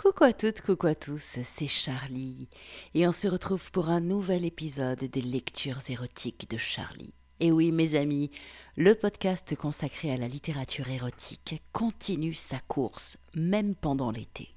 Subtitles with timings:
[0.00, 2.46] Coucou à toutes, coucou à tous, c'est Charlie
[2.94, 7.12] et on se retrouve pour un nouvel épisode des lectures érotiques de Charlie.
[7.40, 8.30] Et oui mes amis,
[8.76, 14.54] le podcast consacré à la littérature érotique continue sa course, même pendant l'été.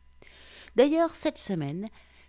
[0.75, 1.87] D'ailleurs, cette semaine,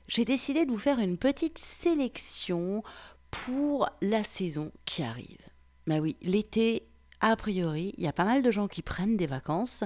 [0.08, 2.82] j'ai décidé de vous faire une petite sélection
[3.30, 5.50] pour la saison qui arrive.
[5.86, 6.88] Mais oui, l'été,
[7.20, 9.84] a priori, il y a pas mal de gens qui prennent des vacances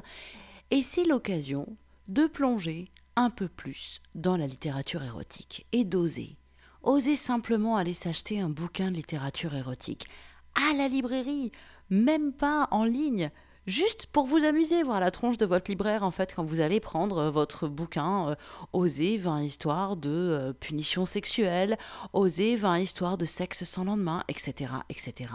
[0.70, 6.36] et c'est l'occasion de plonger un peu plus dans la littérature érotique et d'oser.
[6.82, 10.06] Oser simplement aller s'acheter un bouquin de littérature érotique
[10.54, 11.50] à la librairie,
[11.90, 13.30] même pas en ligne,
[13.66, 16.80] juste pour vous amuser, voir la tronche de votre libraire en fait quand vous allez
[16.80, 18.34] prendre euh, votre bouquin euh,
[18.72, 21.76] Oser 20 histoires de euh, punition sexuelle,
[22.12, 24.72] Oser 20 histoires de sexe sans lendemain, etc.
[24.88, 25.32] etc.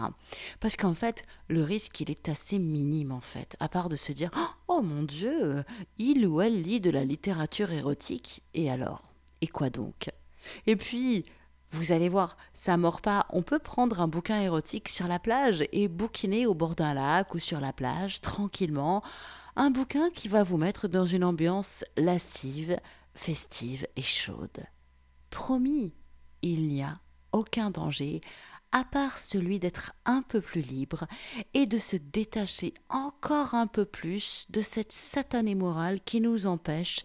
[0.60, 4.12] Parce qu'en fait, le risque il est assez minime en fait, à part de se
[4.12, 4.30] dire
[4.68, 5.64] Oh mon Dieu,
[5.98, 9.02] il ou elle lit de la littérature érotique, et alors?
[9.40, 10.10] Et quoi donc?
[10.66, 11.24] Et puis,
[11.72, 13.26] vous allez voir, ça mord pas.
[13.30, 17.34] On peut prendre un bouquin érotique sur la plage et bouquiner au bord d'un lac
[17.34, 19.02] ou sur la plage tranquillement.
[19.56, 22.78] Un bouquin qui va vous mettre dans une ambiance lascive,
[23.14, 24.64] festive et chaude.
[25.30, 25.94] Promis,
[26.42, 26.98] il n'y a
[27.32, 28.20] aucun danger
[28.72, 31.06] à part celui d'être un peu plus libre
[31.54, 37.00] et de se détacher encore un peu plus de cette satanée morale qui nous empêche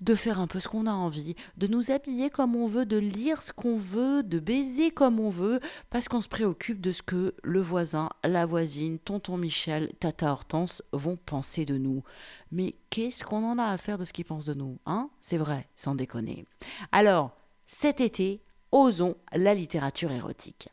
[0.00, 2.96] de faire un peu ce qu'on a envie, de nous habiller comme on veut, de
[2.96, 7.02] lire ce qu'on veut, de baiser comme on veut, parce qu'on se préoccupe de ce
[7.02, 12.02] que le voisin, la voisine, tonton Michel, tata Hortense vont penser de nous.
[12.50, 15.08] Mais qu'est-ce qu'on en a à faire de ce qu'ils pensent de nous, hein?
[15.20, 16.46] C'est vrai, sans déconner.
[16.90, 17.30] Alors,
[17.66, 18.42] cet été,
[18.72, 20.68] osons la littérature érotique.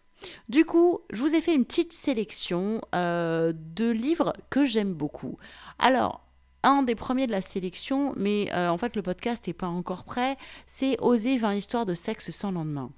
[0.50, 5.38] Du coup, je vous ai fait une petite sélection euh, de livres que j'aime beaucoup.
[5.78, 6.22] Alors,
[6.64, 10.03] un des premiers de la sélection, mais euh, en fait le podcast n'est pas encore
[10.03, 12.91] prêt, c'est Oser 20 histoires de sexe sans lendemain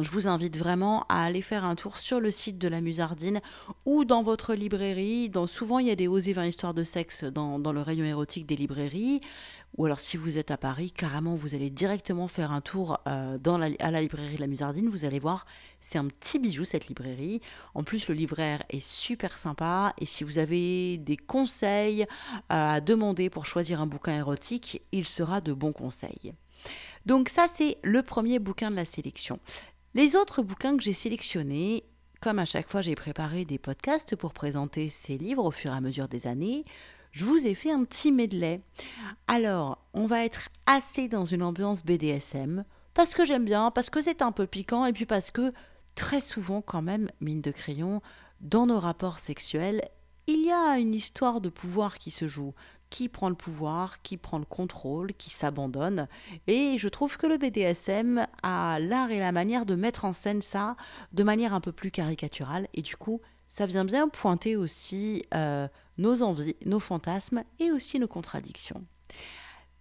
[0.00, 3.42] je vous invite vraiment à aller faire un tour sur le site de la Musardine
[3.84, 5.30] ou dans votre librairie.
[5.46, 8.56] Souvent, il y a des osés 20 histoires de sexe dans, le rayon érotique des
[8.56, 9.20] librairies.
[9.76, 13.38] Ou alors, si vous êtes à Paris, carrément, vous allez directement faire un tour euh,
[13.80, 14.88] à la librairie de la Musardine.
[14.88, 15.46] Vous allez voir,
[15.80, 17.42] c'est un petit bijou cette librairie.
[17.74, 19.92] En plus, le libraire est super sympa.
[19.98, 22.06] Et si vous avez des conseils euh,
[22.48, 26.32] à demander pour choisir un bouquin érotique, il sera de bons conseils.
[27.06, 29.40] Donc ça, c'est le premier bouquin de la sélection.
[29.94, 31.84] Les autres bouquins que j'ai sélectionnés,
[32.22, 35.76] comme à chaque fois j'ai préparé des podcasts pour présenter ces livres au fur et
[35.76, 36.64] à mesure des années,
[37.10, 38.62] je vous ai fait un petit medley.
[39.26, 42.64] Alors, on va être assez dans une ambiance BDSM,
[42.94, 45.50] parce que j'aime bien, parce que c'est un peu piquant, et puis parce que
[45.94, 48.00] très souvent quand même, mine de crayon,
[48.40, 49.82] dans nos rapports sexuels,
[50.26, 52.54] il y a une histoire de pouvoir qui se joue
[52.92, 56.08] qui prend le pouvoir, qui prend le contrôle, qui s'abandonne.
[56.46, 60.42] Et je trouve que le BDSM a l'art et la manière de mettre en scène
[60.42, 60.76] ça
[61.14, 62.68] de manière un peu plus caricaturale.
[62.74, 67.98] Et du coup, ça vient bien pointer aussi euh, nos envies, nos fantasmes et aussi
[67.98, 68.84] nos contradictions.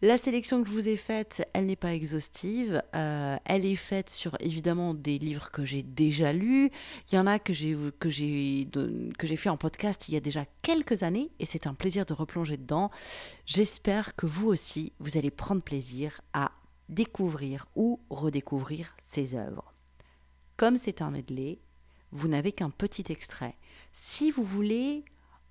[0.04, 2.82] La sélection que je vous ai faite, elle n'est pas exhaustive.
[2.96, 6.72] Euh, elle est faite sur évidemment des livres que j'ai déjà lus.
[7.12, 8.68] Il y en a que j'ai que j'ai
[9.20, 12.08] que j'ai fait en podcast il y a déjà quelques années et c'est un plaisir
[12.08, 12.90] de replonger dedans.
[13.46, 16.52] J'espère que vous aussi vous allez prendre plaisir à
[16.90, 19.72] découvrir ou redécouvrir ces œuvres.
[20.58, 21.60] Comme c'est un medley,
[22.12, 23.56] vous n'avez qu'un petit extrait.
[23.94, 25.06] Si vous voulez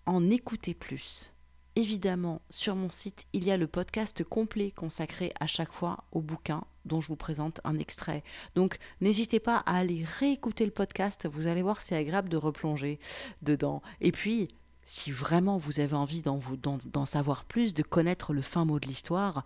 [0.07, 1.33] en écouter plus,
[1.77, 6.21] Évidemment, sur mon site, il y a le podcast complet consacré à chaque fois au
[6.21, 8.25] bouquin dont je vous présente un extrait.
[8.55, 12.99] Donc n'hésitez pas à aller réécouter le podcast, vous allez voir, c'est agréable de replonger
[13.43, 13.83] dedans.
[14.01, 14.49] Et puis,
[14.85, 19.45] si vraiment vous avez envie d'en savoir plus, de connaître le fin mot de l'histoire,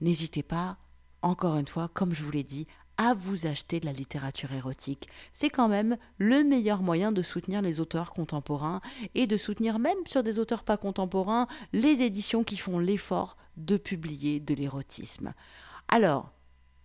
[0.00, 0.78] n'hésitez pas,
[1.20, 2.66] encore une fois, comme je vous l'ai dit,
[2.98, 5.08] à vous acheter de la littérature érotique.
[5.32, 8.80] C'est quand même le meilleur moyen de soutenir les auteurs contemporains
[9.14, 13.76] et de soutenir même sur des auteurs pas contemporains les éditions qui font l'effort de
[13.76, 15.32] publier de l'érotisme.
[15.88, 16.32] Alors,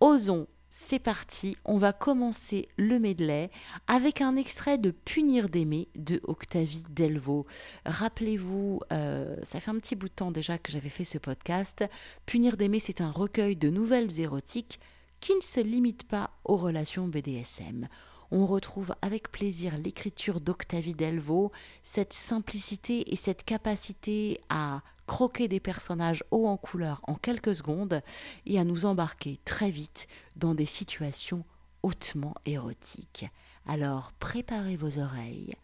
[0.00, 3.50] osons c'est parti, on va commencer le medley
[3.88, 7.44] avec un extrait de Punir d'aimer de Octavie Delvaux.
[7.84, 11.84] Rappelez-vous, euh, ça fait un petit bout de temps déjà que j'avais fait ce podcast.
[12.24, 14.80] Punir d'aimer, c'est un recueil de nouvelles érotiques
[15.22, 17.88] qui ne se limite pas aux relations BDSM.
[18.32, 21.52] On retrouve avec plaisir l'écriture d'Octavie Delvaux,
[21.84, 28.02] cette simplicité et cette capacité à croquer des personnages hauts en couleur en quelques secondes
[28.46, 31.44] et à nous embarquer très vite dans des situations
[31.84, 33.26] hautement érotiques.
[33.66, 35.54] Alors préparez vos oreilles.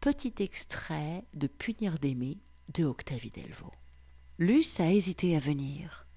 [0.00, 2.38] Petit extrait de Punir d'aimer
[2.72, 3.72] de Octavie Delvaux.
[4.38, 6.07] Luce a hésité à venir.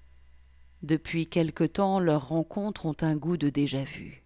[0.82, 4.24] Depuis quelque temps, leurs rencontres ont un goût de déjà-vu.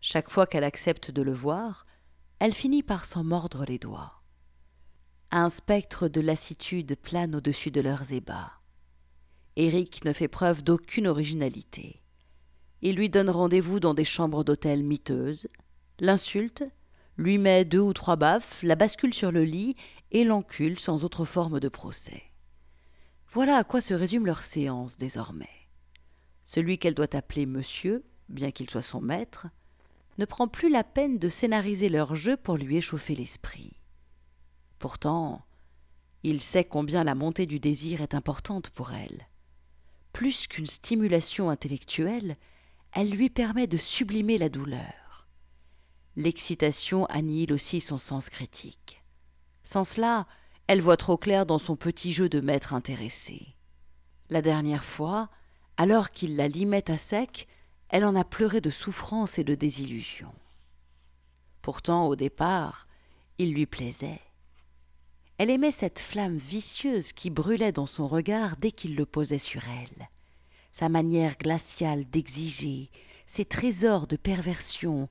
[0.00, 1.86] Chaque fois qu'elle accepte de le voir,
[2.40, 4.22] elle finit par s'en mordre les doigts.
[5.30, 8.54] Un spectre de lassitude plane au-dessus de leurs ébats.
[9.54, 12.02] Eric ne fait preuve d'aucune originalité.
[12.80, 15.46] Il lui donne rendez-vous dans des chambres d'hôtel miteuses,
[16.00, 16.64] l'insulte,
[17.16, 19.76] lui met deux ou trois baffes, la bascule sur le lit
[20.10, 22.31] et l'encule sans autre forme de procès.
[23.32, 25.48] Voilà à quoi se résume leur séance désormais.
[26.44, 29.46] Celui qu'elle doit appeler monsieur, bien qu'il soit son maître,
[30.18, 33.72] ne prend plus la peine de scénariser leur jeu pour lui échauffer l'esprit.
[34.78, 35.46] Pourtant,
[36.22, 39.26] il sait combien la montée du désir est importante pour elle.
[40.12, 42.36] Plus qu'une stimulation intellectuelle,
[42.92, 45.26] elle lui permet de sublimer la douleur.
[46.16, 49.02] L'excitation annihile aussi son sens critique.
[49.64, 50.26] Sans cela,
[50.66, 53.54] elle voit trop clair dans son petit jeu de maître intéressé.
[54.30, 55.28] La dernière fois,
[55.76, 57.48] alors qu'il la limait à sec,
[57.88, 60.32] elle en a pleuré de souffrance et de désillusion.
[61.60, 62.86] Pourtant, au départ,
[63.38, 64.20] il lui plaisait.
[65.38, 69.62] Elle aimait cette flamme vicieuse qui brûlait dans son regard dès qu'il le posait sur
[69.68, 70.08] elle,
[70.72, 72.90] sa manière glaciale d'exiger,
[73.26, 75.08] ses trésors de perversion,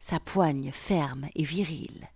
[0.00, 2.08] sa poigne ferme et virile,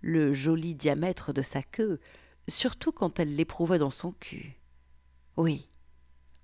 [0.00, 2.00] le joli diamètre de sa queue,
[2.48, 4.60] surtout quand elle l'éprouvait dans son cul.
[5.36, 5.68] Oui,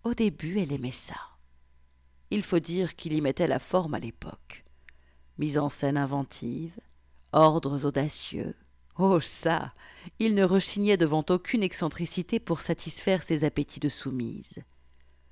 [0.04, 1.16] au début elle aimait ça.
[2.30, 4.64] Il faut dire qu'il y mettait la forme à l'époque.
[5.38, 6.78] Mise en scène inventive,
[7.32, 8.54] ordres audacieux,
[8.98, 9.72] Oh ça.
[10.18, 14.58] Il ne rechignait devant aucune excentricité pour satisfaire ses appétits de soumise.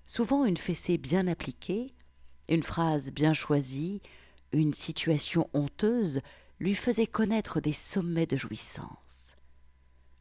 [0.06, 1.93] Souvent une fessée bien appliquée,
[2.49, 4.00] une phrase bien choisie,
[4.52, 6.20] une situation honteuse
[6.61, 9.37] lui faisait connaître des sommets de jouissance.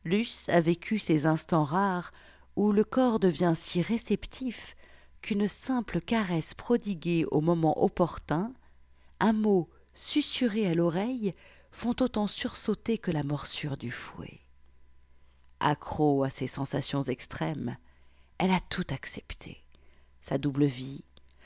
[0.05, 2.11] Luce a vécu ces instants rares
[2.55, 4.75] où le corps devient si réceptif
[5.21, 8.53] qu'une simple caresse prodiguée au moment opportun,
[9.19, 11.35] un mot susurré à l'oreille,
[11.71, 14.39] font autant sursauter que la morsure du fouet.
[15.59, 17.77] Accro à ces sensations extrêmes,
[18.37, 19.63] elle a tout accepté.
[20.21, 21.03] Sa double vie,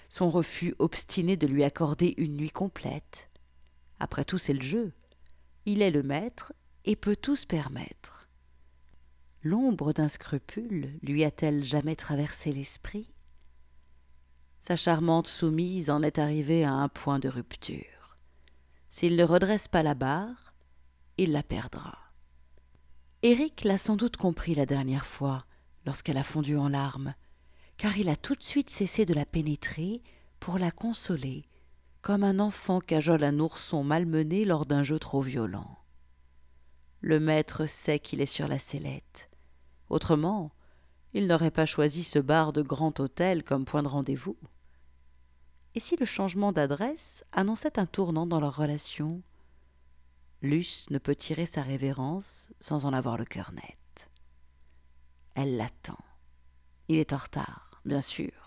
[0.08, 3.32] son refus obstiné de lui accorder une nuit complète.
[4.00, 4.94] Après tout, c'est le jeu.
[5.66, 6.54] Il est le maître
[6.86, 8.28] et peut tout se permettre.
[9.42, 13.14] L'ombre d'un scrupule lui a-t-elle jamais traversé l'esprit?
[14.62, 18.18] Sa charmante soumise en est arrivée à un point de rupture.
[18.90, 20.54] S'il ne redresse pas la barre,
[21.18, 21.98] il la perdra.
[23.22, 25.46] Éric l'a sans doute compris la dernière fois,
[25.86, 27.14] lorsqu'elle a fondu en larmes,
[27.78, 30.02] car il a tout de suite cessé de la pénétrer
[30.40, 31.46] pour la consoler,
[32.04, 35.80] comme un enfant cajole un ourson malmené lors d'un jeu trop violent.
[37.00, 39.30] Le maître sait qu'il est sur la sellette.
[39.90, 40.52] Autrement,
[41.14, 44.38] il n'aurait pas choisi ce bar de grand hôtel comme point de rendez-vous.
[45.76, 49.24] Et si le changement d'adresse annonçait un tournant dans leur relation?
[50.42, 54.10] Luce ne peut tirer sa révérence sans en avoir le cœur net.
[55.36, 56.04] Elle l'attend.
[56.90, 58.43] Il est en retard, bien sûr.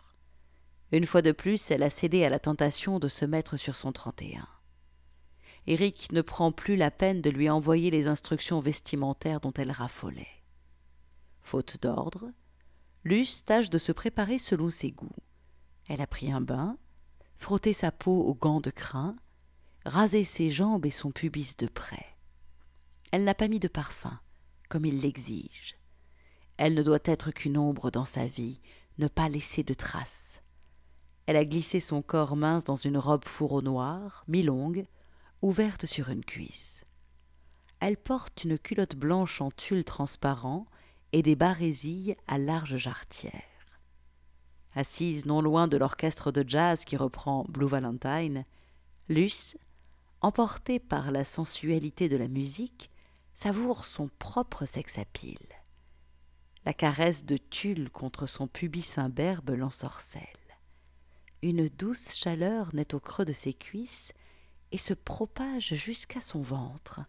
[0.92, 3.92] Une fois de plus, elle a cédé à la tentation de se mettre sur son
[3.92, 4.48] trente-et-un.
[5.66, 10.28] Éric ne prend plus la peine de lui envoyer les instructions vestimentaires dont elle raffolait.
[11.42, 12.30] Faute d'ordre,
[13.06, 15.08] Luce tâche de se préparer selon ses goûts.
[15.88, 16.76] Elle a pris un bain,
[17.38, 19.14] frotter sa peau aux gants de crin,
[19.84, 22.16] raser ses jambes et son pubis de près.
[23.12, 24.18] Elle n'a pas mis de parfum,
[24.68, 25.76] comme il l'exige.
[26.56, 28.60] Elle ne doit être qu'une ombre dans sa vie,
[28.98, 30.40] ne pas laisser de traces.
[31.26, 34.86] Elle a glissé son corps mince dans une robe fourreau noire, mi-longue,
[35.42, 36.84] ouverte sur une cuisse.
[37.80, 40.66] Elle porte une culotte blanche en tulle transparent
[41.12, 43.42] et des barésilles à large jarretière
[44.76, 48.44] assise non loin de l'orchestre de jazz qui reprend Blue Valentine,
[49.08, 49.56] Luce,
[50.20, 52.90] emportée par la sensualité de la musique,
[53.32, 55.38] savoure son propre sex-appeal.
[56.64, 60.22] La caresse de tulle contre son pubis imberbe l'ensorcelle.
[61.46, 64.12] Une douce chaleur naît au creux de ses cuisses
[64.72, 67.02] et se propage jusqu'à son ventre.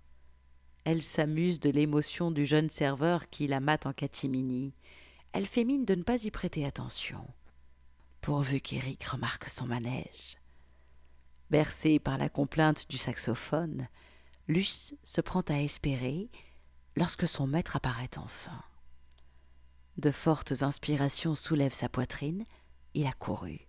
[0.84, 4.76] Elle s'amuse de l'émotion du jeune serveur qui la mate en catimini.
[5.32, 7.26] Elle fait mine de ne pas y prêter attention
[8.22, 10.38] pourvu qu'Éric remarque son manège.
[11.50, 13.88] Bercée par la complainte du saxophone,
[14.48, 16.30] Luce se prend à espérer
[16.96, 18.62] lorsque son maître apparaît enfin.
[19.98, 22.46] De fortes inspirations soulèvent sa poitrine,
[22.94, 23.67] il a couru.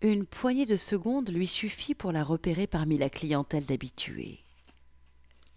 [0.00, 4.44] Une poignée de secondes lui suffit pour la repérer parmi la clientèle d'habitués.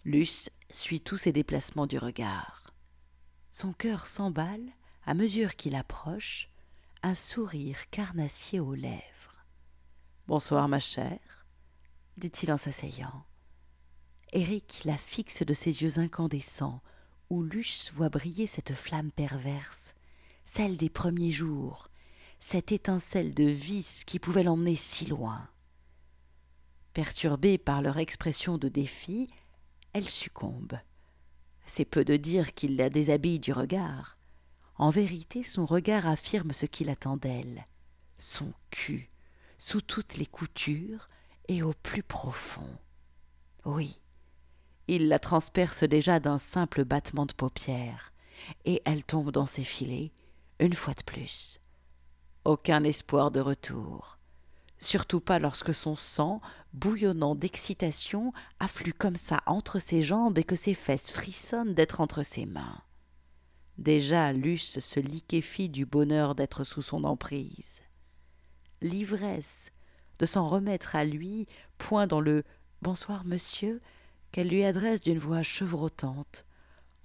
[0.04, 2.74] Luce suit tous ses déplacements du regard.
[3.52, 4.66] Son cœur s'emballe
[5.06, 6.50] à mesure qu'il approche,
[7.04, 9.46] un sourire carnassier aux lèvres.
[10.26, 11.46] Bonsoir, ma chère,
[12.18, 13.26] dit-il en s'asseyant.
[14.34, 16.82] Éric la fixe de ses yeux incandescents,
[17.30, 19.94] où Luce voit briller cette flamme perverse,
[20.46, 21.91] celle des premiers jours,
[22.42, 25.48] cette étincelle de vice qui pouvait l'emmener si loin.
[26.92, 29.30] Perturbée par leur expression de défi,
[29.94, 30.74] elle succombe.
[31.66, 34.18] C'est peu de dire qu'il la déshabille du regard.
[34.76, 37.64] En vérité, son regard affirme ce qu'il attend d'elle.
[38.18, 39.10] Son cul,
[39.60, 41.10] sous toutes les coutures
[41.48, 42.78] et au plus profond.
[43.66, 44.02] Oui,
[44.88, 48.12] il la transperce déjà d'un simple battement de paupières,
[48.66, 50.12] et elle tombe dans ses filets,
[50.60, 51.62] une fois de plus.
[52.44, 54.18] Aucun espoir de retour
[54.82, 56.42] surtout pas lorsque son sang,
[56.74, 62.24] bouillonnant d'excitation, afflue comme ça entre ses jambes et que ses fesses frissonnent d'être entre
[62.24, 62.82] ses mains.
[63.78, 67.82] Déjà Luce se liquéfie du bonheur d'être sous son emprise.
[68.82, 69.72] L'ivresse
[70.20, 72.44] de s'en remettre à lui, point dans le
[72.82, 73.80] Bonsoir, monsieur,
[74.32, 76.46] qu'elle lui adresse d'une voix chevrotante,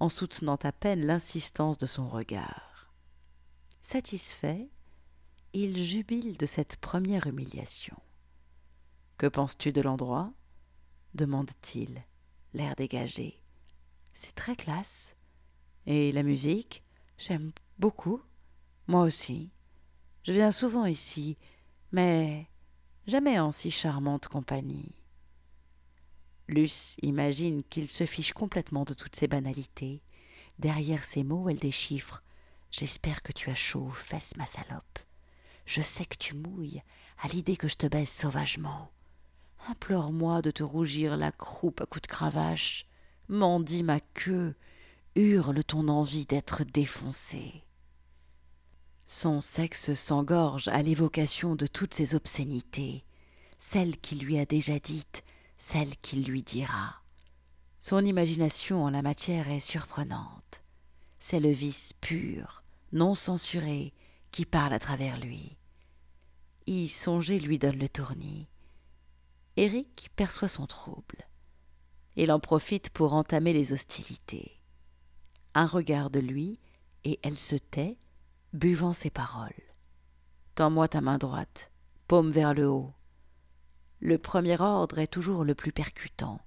[0.00, 2.90] en soutenant à peine l'insistance de son regard.
[3.82, 4.70] Satisfait,
[5.58, 7.96] il jubile de cette première humiliation.
[9.16, 10.30] Que penses-tu de l'endroit?
[11.14, 12.04] demande-t-il,
[12.52, 13.40] l'air dégagé.
[14.12, 15.16] C'est très classe.
[15.86, 16.82] Et la musique?
[17.16, 18.20] J'aime beaucoup.
[18.86, 19.48] Moi aussi.
[20.24, 21.38] Je viens souvent ici,
[21.90, 22.50] mais
[23.06, 24.92] jamais en si charmante compagnie.
[26.48, 30.02] Luce imagine qu'il se fiche complètement de toutes ces banalités.
[30.58, 32.22] Derrière ces mots, elle déchiffre.
[32.70, 35.05] J'espère que tu as chaud aux fesses, ma salope.
[35.66, 36.82] Je sais que tu mouilles
[37.22, 38.90] à l'idée que je te baisse sauvagement.
[39.68, 42.86] Implore-moi de te rougir la croupe à coups de cravache.
[43.28, 44.54] Mendie ma queue,
[45.16, 47.64] hurle ton envie d'être défoncé.
[49.04, 53.04] Son sexe s'engorge à l'évocation de toutes ces obscénités,
[53.58, 55.24] celles qu'il lui a déjà dites,
[55.58, 57.02] celles qu'il lui dira.
[57.78, 60.62] Son imagination en la matière est surprenante.
[61.18, 63.92] C'est le vice pur, non censuré,
[64.36, 65.56] qui parle à travers lui.
[66.66, 68.46] Y songer lui donne le tournis.
[69.56, 71.26] Éric perçoit son trouble.
[72.16, 74.60] Il en profite pour entamer les hostilités.
[75.54, 76.60] Un regard de lui,
[77.04, 77.96] et elle se tait,
[78.52, 79.54] buvant ses paroles.
[80.54, 81.70] Tends-moi ta main droite,
[82.06, 82.92] paume vers le haut.
[84.00, 86.42] Le premier ordre est toujours le plus percutant.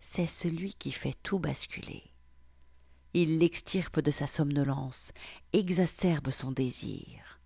[0.00, 2.13] C'est celui qui fait tout basculer.
[3.14, 5.12] Il l'extirpe de sa somnolence,
[5.52, 7.38] exacerbe son désir.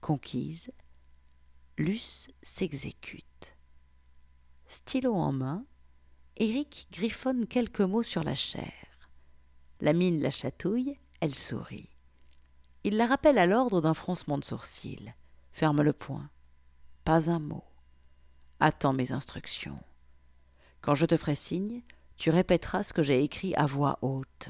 [0.00, 0.72] Conquise,
[1.78, 3.56] Luce s'exécute.
[4.66, 5.64] Stylo en main,
[6.36, 8.72] Éric griffonne quelques mots sur la chair.
[9.80, 11.90] La mine la chatouille, elle sourit.
[12.84, 15.14] Il la rappelle à l'ordre d'un froncement de sourcils.
[15.52, 16.28] Ferme le poing.
[17.04, 17.64] Pas un mot.
[18.58, 19.78] Attends mes instructions.
[20.80, 21.82] Quand je te ferai signe,
[22.16, 24.48] tu répéteras ce que j'ai écrit à voix haute.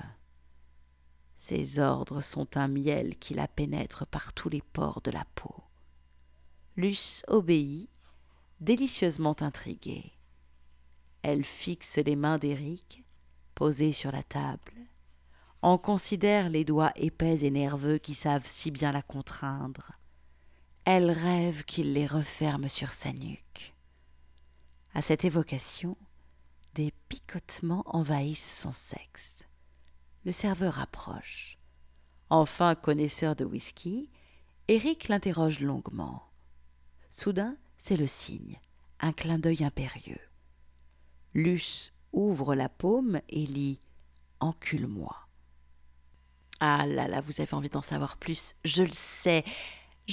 [1.44, 5.64] Ces ordres sont un miel qui la pénètre par tous les pores de la peau.
[6.76, 7.90] Luce obéit,
[8.60, 10.12] délicieusement intriguée.
[11.22, 13.02] Elle fixe les mains d'Éric,
[13.56, 14.86] posées sur la table,
[15.62, 19.90] en considère les doigts épais et nerveux qui savent si bien la contraindre.
[20.84, 23.74] Elle rêve qu'il les referme sur sa nuque.
[24.94, 25.96] À cette évocation,
[26.74, 29.44] des picotements envahissent son sexe.
[30.24, 31.58] Le serveur approche.
[32.30, 34.08] Enfin connaisseur de whisky,
[34.68, 36.22] Eric l'interroge longuement.
[37.10, 38.60] Soudain, c'est le signe,
[39.00, 40.20] un clin d'œil impérieux.
[41.34, 43.80] Luce ouvre la paume et lit
[44.40, 45.16] Encule-moi.
[46.60, 49.44] Ah là là, vous avez envie d'en savoir plus, je le sais.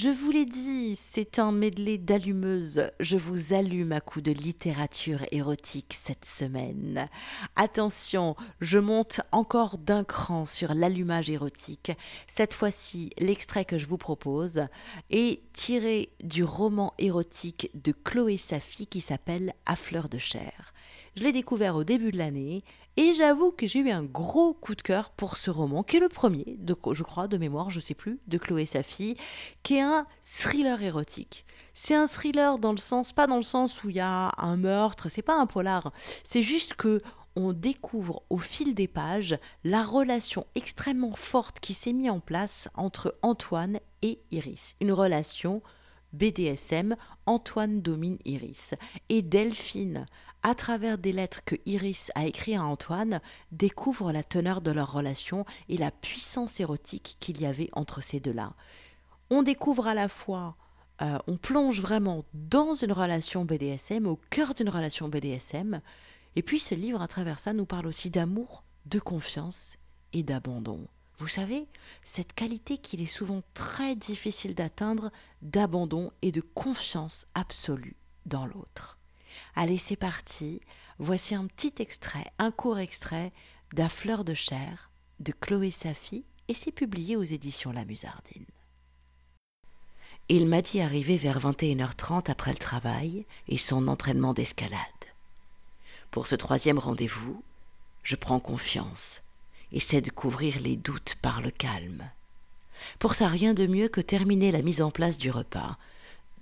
[0.02, 2.90] Je vous l'ai dit, c'est un medley d'allumeuses.
[3.00, 7.06] Je vous allume à coups de littérature érotique cette semaine.
[7.54, 11.92] Attention, je monte encore d'un cran sur l'allumage érotique.
[12.28, 14.62] Cette fois-ci, l'extrait que je vous propose
[15.10, 20.72] est tiré du roman érotique de Chloé Safi qui s'appelle À fleur de chair.
[21.14, 22.64] Je l'ai découvert au début de l'année
[23.00, 26.00] et j'avoue que j'ai eu un gros coup de cœur pour ce roman, qui est
[26.00, 29.16] le premier, de, je crois, de mémoire, je sais plus, de Chloé Safi,
[29.62, 31.46] qui est un thriller érotique.
[31.72, 34.58] C'est un thriller dans le sens, pas dans le sens où il y a un
[34.58, 37.00] meurtre, c'est pas un polar, c'est juste que
[37.36, 42.68] on découvre au fil des pages la relation extrêmement forte qui s'est mise en place
[42.74, 44.74] entre Antoine et Iris.
[44.82, 45.62] Une relation
[46.12, 48.74] BDSM, Antoine domine Iris.
[49.08, 50.06] Et Delphine,
[50.42, 53.20] à travers des lettres que Iris a écrites à Antoine,
[53.52, 58.20] découvre la teneur de leur relation et la puissance érotique qu'il y avait entre ces
[58.20, 58.54] deux-là.
[59.30, 60.56] on découvre à la fois,
[61.02, 65.80] euh, on plonge vraiment dans une relation BDSM, au cœur d'une relation BDSM,
[66.36, 69.76] et puis ce livre, à travers ça, nous parle aussi d'amour, de confiance
[70.12, 70.86] et d'abandon.
[71.18, 71.68] Vous savez,
[72.02, 75.10] cette qualité qu'il est souvent très difficile d'atteindre
[75.42, 78.99] d'abandon et de confiance absolue dans l'autre.
[79.54, 80.60] Allez, c'est parti.
[80.98, 83.30] Voici un petit extrait, un court extrait
[83.72, 88.46] d'A fleur de chair de Chloé Safi et c'est publié aux éditions La Musardine.
[90.28, 94.78] Il m'a dit arriver vers 21h30 après le travail et son entraînement d'escalade.
[96.10, 97.42] Pour ce troisième rendez-vous,
[98.02, 99.22] je prends confiance,
[99.72, 102.10] essaie de couvrir les doutes par le calme.
[102.98, 105.76] Pour ça, rien de mieux que terminer la mise en place du repas.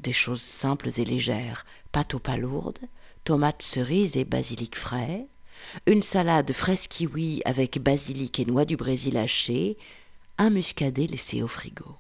[0.01, 2.79] Des choses simples et légères, pâte aux pas lourdes,
[3.25, 5.27] tomates cerises et basilic frais,
[5.87, 9.77] une salade fraise kiwi avec basilic et noix du Brésil hachées,
[10.39, 11.97] un muscadet laissé au frigo.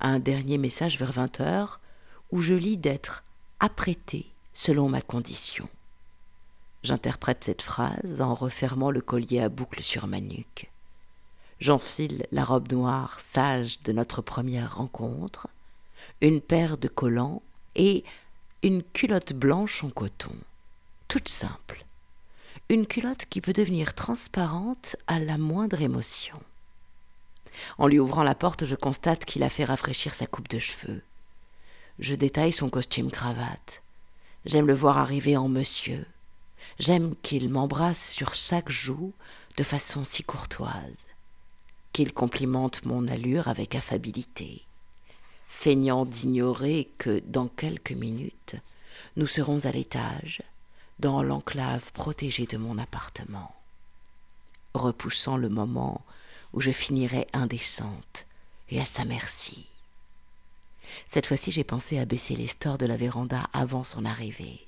[0.00, 1.80] Un dernier message vers vingt heures
[2.30, 3.24] où je lis d'être
[3.60, 5.68] apprêté selon ma condition.
[6.82, 10.70] J'interprète cette phrase en refermant le collier à boucles sur ma nuque.
[11.60, 15.48] J'enfile la robe noire sage de notre première rencontre,
[16.20, 17.42] une paire de collants
[17.74, 18.04] et
[18.62, 20.34] une culotte blanche en coton,
[21.08, 21.84] toute simple.
[22.68, 26.40] Une culotte qui peut devenir transparente à la moindre émotion.
[27.78, 31.02] En lui ouvrant la porte, je constate qu'il a fait rafraîchir sa coupe de cheveux.
[31.98, 33.82] Je détaille son costume cravate.
[34.46, 36.04] J'aime le voir arriver en monsieur,
[36.78, 39.12] J'aime qu'il m'embrasse sur chaque joue
[39.56, 41.06] de façon si courtoise,
[41.92, 44.62] qu'il complimente mon allure avec affabilité,
[45.54, 48.56] feignant d'ignorer que dans quelques minutes
[49.16, 50.42] nous serons à l'étage,
[50.98, 53.54] dans l'enclave protégée de mon appartement,
[54.74, 56.04] repoussant le moment
[56.52, 58.26] où je finirai indécente
[58.68, 59.66] et à sa merci.
[61.06, 64.60] Cette fois-ci, j'ai pensé à baisser les stores de la véranda avant son arrivée.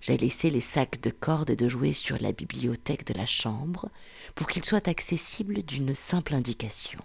[0.00, 3.88] J'ai laissé les sacs de cordes et de jouets sur la bibliothèque de la chambre
[4.34, 7.00] pour qu'ils soient accessibles d'une simple indication.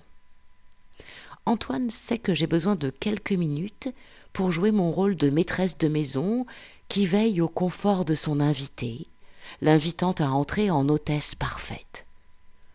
[1.48, 3.88] Antoine sait que j'ai besoin de quelques minutes
[4.34, 6.46] pour jouer mon rôle de maîtresse de maison
[6.90, 9.08] qui veille au confort de son invité,
[9.62, 12.06] l'invitant à entrer en hôtesse parfaite.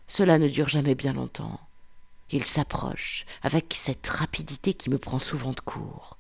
[0.07, 1.61] Cela ne dure jamais bien longtemps.
[2.31, 6.17] Il s'approche avec cette rapidité qui me prend souvent de court,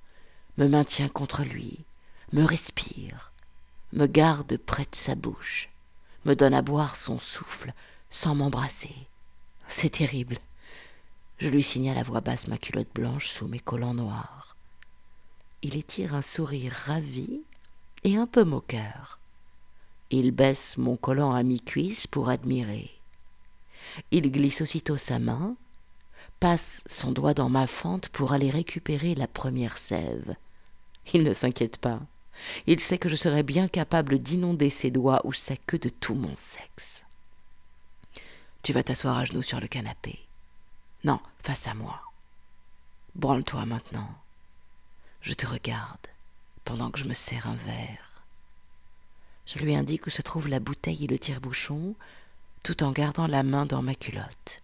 [0.58, 1.78] me maintient contre lui,
[2.34, 3.32] me respire,
[3.94, 5.70] me garde près de sa bouche,
[6.26, 7.72] me donne à boire son souffle
[8.10, 8.94] sans m'embrasser.
[9.68, 10.36] C'est terrible.
[11.42, 14.54] Je lui signale à voix basse ma culotte blanche sous mes collants noirs.
[15.62, 17.42] Il étire un sourire ravi
[18.04, 19.18] et un peu moqueur.
[20.10, 22.92] Il baisse mon collant à mi-cuisse pour admirer.
[24.12, 25.56] Il glisse aussitôt sa main,
[26.38, 30.36] passe son doigt dans ma fente pour aller récupérer la première sève.
[31.12, 31.98] Il ne s'inquiète pas.
[32.68, 36.14] Il sait que je serais bien capable d'inonder ses doigts ou sa queue de tout
[36.14, 37.04] mon sexe.
[38.62, 40.20] Tu vas t'asseoir à genoux sur le canapé.
[41.04, 42.00] Non, face à moi.
[43.14, 44.08] Branle-toi maintenant.
[45.20, 46.06] Je te regarde
[46.64, 48.22] pendant que je me sers un verre.
[49.46, 51.94] Je lui indique où se trouve la bouteille et le tire-bouchon,
[52.62, 54.62] tout en gardant la main dans ma culotte.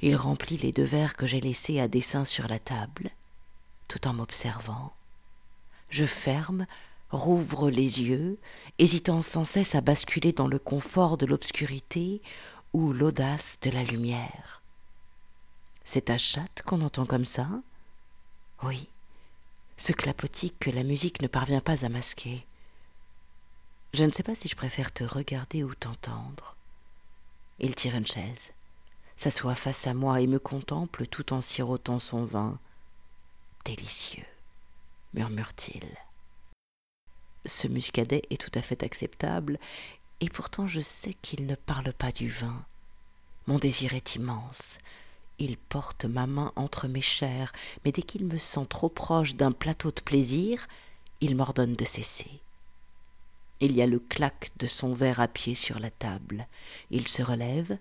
[0.00, 3.10] Il remplit les deux verres que j'ai laissés à dessein sur la table,
[3.88, 4.92] tout en m'observant.
[5.88, 6.66] Je ferme,
[7.10, 8.38] rouvre les yeux,
[8.78, 12.20] hésitant sans cesse à basculer dans le confort de l'obscurité
[12.74, 14.57] ou l'audace de la lumière.
[15.90, 17.48] C'est ta chatte qu'on entend comme ça
[18.62, 18.90] Oui,
[19.78, 22.46] ce clapotis que la musique ne parvient pas à masquer.
[23.94, 26.56] Je ne sais pas si je préfère te regarder ou t'entendre.
[27.58, 28.52] Il tire une chaise,
[29.16, 32.58] s'assoit face à moi et me contemple tout en sirotant son vin.
[33.64, 34.26] Délicieux
[35.14, 35.88] murmure-t-il.
[37.46, 39.58] Ce muscadet est tout à fait acceptable,
[40.20, 42.66] et pourtant je sais qu'il ne parle pas du vin.
[43.46, 44.80] Mon désir est immense.
[45.38, 47.52] Il porte ma main entre mes chairs,
[47.84, 50.66] mais dès qu'il me sent trop proche d'un plateau de plaisir,
[51.20, 52.40] il m'ordonne de cesser.
[53.60, 56.46] Il y a le clac de son verre à pied sur la table.
[56.90, 57.78] Il se relève,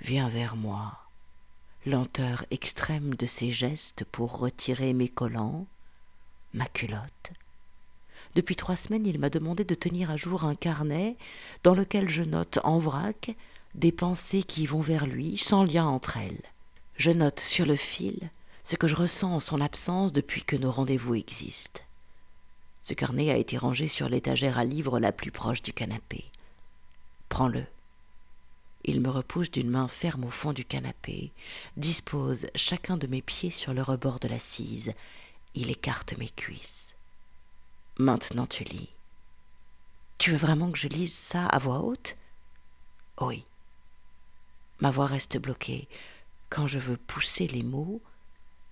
[0.00, 0.98] vient vers moi.
[1.86, 5.66] Lenteur extrême de ses gestes pour retirer mes collants,
[6.52, 7.32] ma culotte.
[8.34, 11.16] Depuis trois semaines, il m'a demandé de tenir à jour un carnet
[11.62, 13.34] dans lequel je note en vrac
[13.74, 16.42] des pensées qui vont vers lui sans lien entre elles.
[16.98, 18.28] Je note sur le fil
[18.64, 21.80] ce que je ressens en son absence depuis que nos rendez-vous existent.
[22.80, 26.24] Ce carnet a été rangé sur l'étagère à livres la plus proche du canapé.
[27.28, 27.64] Prends-le.
[28.84, 31.32] Il me repousse d'une main ferme au fond du canapé,
[31.76, 34.92] dispose chacun de mes pieds sur le rebord de l'assise.
[35.54, 36.96] Il écarte mes cuisses.
[37.98, 38.90] Maintenant tu lis.
[40.18, 42.16] Tu veux vraiment que je lise ça à voix haute?
[43.20, 43.44] Oui.
[44.80, 45.88] Ma voix reste bloquée.
[46.50, 48.00] Quand je veux pousser les mots,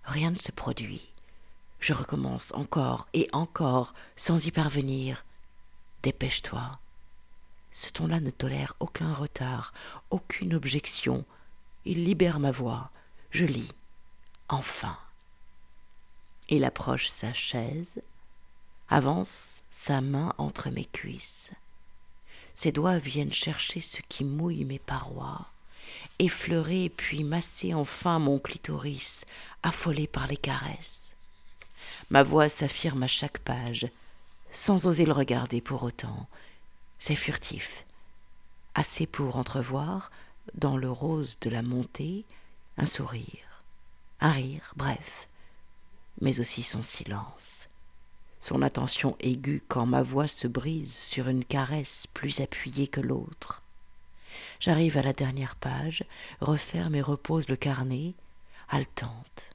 [0.05, 1.13] rien ne se produit.
[1.79, 5.25] Je recommence encore et encore sans y parvenir.
[6.03, 6.79] Dépêche-toi.
[7.71, 9.75] Ce ton-là ne tolère aucun retard,
[10.11, 11.25] aucune objection.
[11.85, 12.91] Il libère ma voix.
[13.31, 13.71] Je lis.
[14.49, 14.97] Enfin.
[16.49, 18.01] Il approche sa chaise,
[18.89, 21.51] avance sa main entre mes cuisses.
[22.55, 25.47] Ses doigts viennent chercher ce qui mouille mes parois,
[26.19, 29.25] effleurer puis masser enfin mon clitoris,
[29.63, 31.15] affolé par les caresses.
[32.11, 33.89] Ma voix s'affirme à chaque page,
[34.51, 36.29] sans oser le regarder pour autant.
[36.99, 37.85] C'est furtif,
[38.75, 40.11] assez pour entrevoir,
[40.55, 42.25] dans le rose de la montée,
[42.79, 43.63] un sourire,
[44.21, 45.29] un rire, bref,
[46.21, 47.69] mais aussi son silence,
[48.41, 53.63] son attention aiguë quand ma voix se brise sur une caresse plus appuyée que l'autre.
[54.61, 56.05] J'arrive à la dernière page,
[56.41, 58.15] referme et repose le carnet,
[58.69, 59.51] haletante.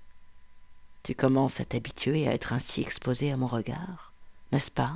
[1.03, 4.13] Tu commences à t'habituer à être ainsi exposé à mon regard,
[4.51, 4.95] n'est-ce pas?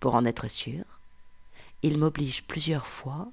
[0.00, 0.84] Pour en être sûr,
[1.82, 3.28] il m'oblige plusieurs fois,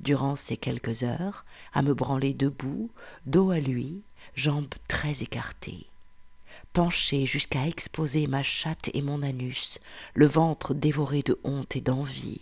[0.00, 2.90] durant ces quelques heures, à me branler debout,
[3.26, 4.02] dos à lui,
[4.34, 5.86] jambes très écartées
[6.74, 9.78] penché jusqu'à exposer ma chatte et mon anus,
[10.12, 12.40] le ventre dévoré de honte et d'envie.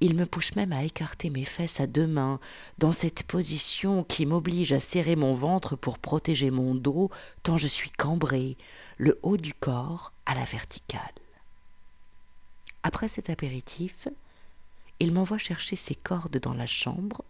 [0.00, 2.40] Il me pousse même à écarter mes fesses à deux mains,
[2.78, 7.10] dans cette position qui m'oblige à serrer mon ventre pour protéger mon dos,
[7.42, 8.56] tant je suis cambré,
[8.98, 11.00] le haut du corps à la verticale.
[12.82, 14.08] Après cet apéritif,
[15.00, 17.22] il m'envoie chercher ses cordes dans la chambre,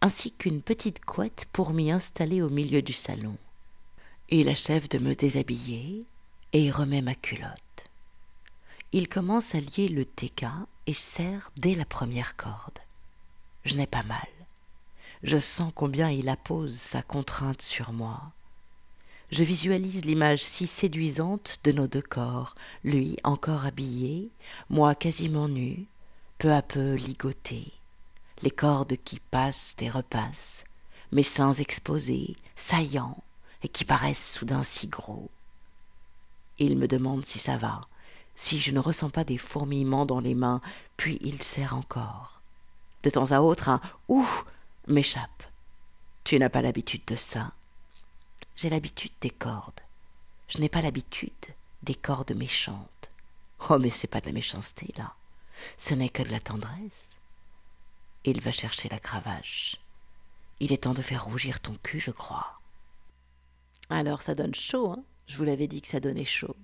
[0.00, 3.36] ainsi qu'une petite couette pour m'y installer au milieu du salon.
[4.30, 6.06] Il achève de me déshabiller
[6.52, 7.91] et remet ma culotte.
[8.94, 10.44] Il commence à lier le TK
[10.86, 12.78] et serre dès la première corde.
[13.64, 14.28] Je n'ai pas mal.
[15.22, 18.20] Je sens combien il appose sa contrainte sur moi.
[19.30, 24.28] Je visualise l'image si séduisante de nos deux corps, lui encore habillé,
[24.68, 25.86] moi quasiment nu,
[26.36, 27.72] peu à peu ligoté,
[28.42, 30.64] les cordes qui passent et repassent,
[31.12, 33.22] mes seins exposés, saillants,
[33.62, 35.30] et qui paraissent soudain si gros.
[36.58, 37.88] Il me demande si ça va,
[38.36, 40.60] si je ne ressens pas des fourmillements dans les mains,
[40.96, 42.40] puis il serre encore.
[43.02, 44.28] De temps à autre, un Ouh
[44.86, 45.44] m'échappe.
[46.24, 47.52] Tu n'as pas l'habitude de ça.
[48.56, 49.80] J'ai l'habitude des cordes.
[50.48, 51.32] Je n'ai pas l'habitude
[51.82, 53.10] des cordes méchantes.
[53.68, 55.14] Oh, mais c'est pas de la méchanceté, là.
[55.76, 57.16] Ce n'est que de la tendresse.
[58.24, 59.76] Il va chercher la cravache.
[60.60, 62.60] Il est temps de faire rougir ton cul, je crois.
[63.90, 65.02] Alors ça donne chaud, hein?
[65.26, 66.56] Je vous l'avais dit que ça donnait chaud.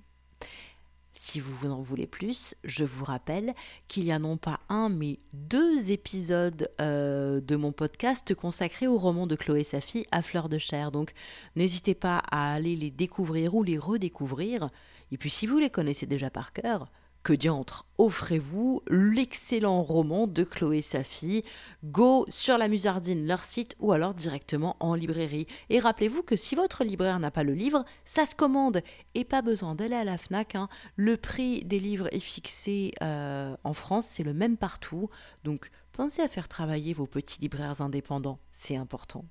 [1.12, 3.54] Si vous en voulez plus, je vous rappelle
[3.88, 8.98] qu'il y a non pas un, mais deux épisodes euh, de mon podcast consacrés au
[8.98, 10.90] roman de Chloé Safi à fleur de chair.
[10.90, 11.12] Donc
[11.56, 14.70] n'hésitez pas à aller les découvrir ou les redécouvrir.
[15.10, 16.90] Et puis si vous les connaissez déjà par cœur,
[17.22, 21.44] que diantre, offrez-vous l'excellent roman de Chloé Safi.
[21.84, 25.46] Go sur la Musardine, leur site, ou alors directement en librairie.
[25.68, 28.82] Et rappelez-vous que si votre libraire n'a pas le livre, ça se commande.
[29.14, 30.54] Et pas besoin d'aller à la FNAC.
[30.54, 30.68] Hein.
[30.96, 35.10] Le prix des livres est fixé euh, en France, c'est le même partout.
[35.44, 39.24] Donc pensez à faire travailler vos petits libraires indépendants, c'est important.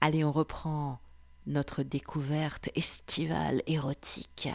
[0.00, 1.00] Allez, on reprend
[1.46, 4.48] notre découverte estivale érotique.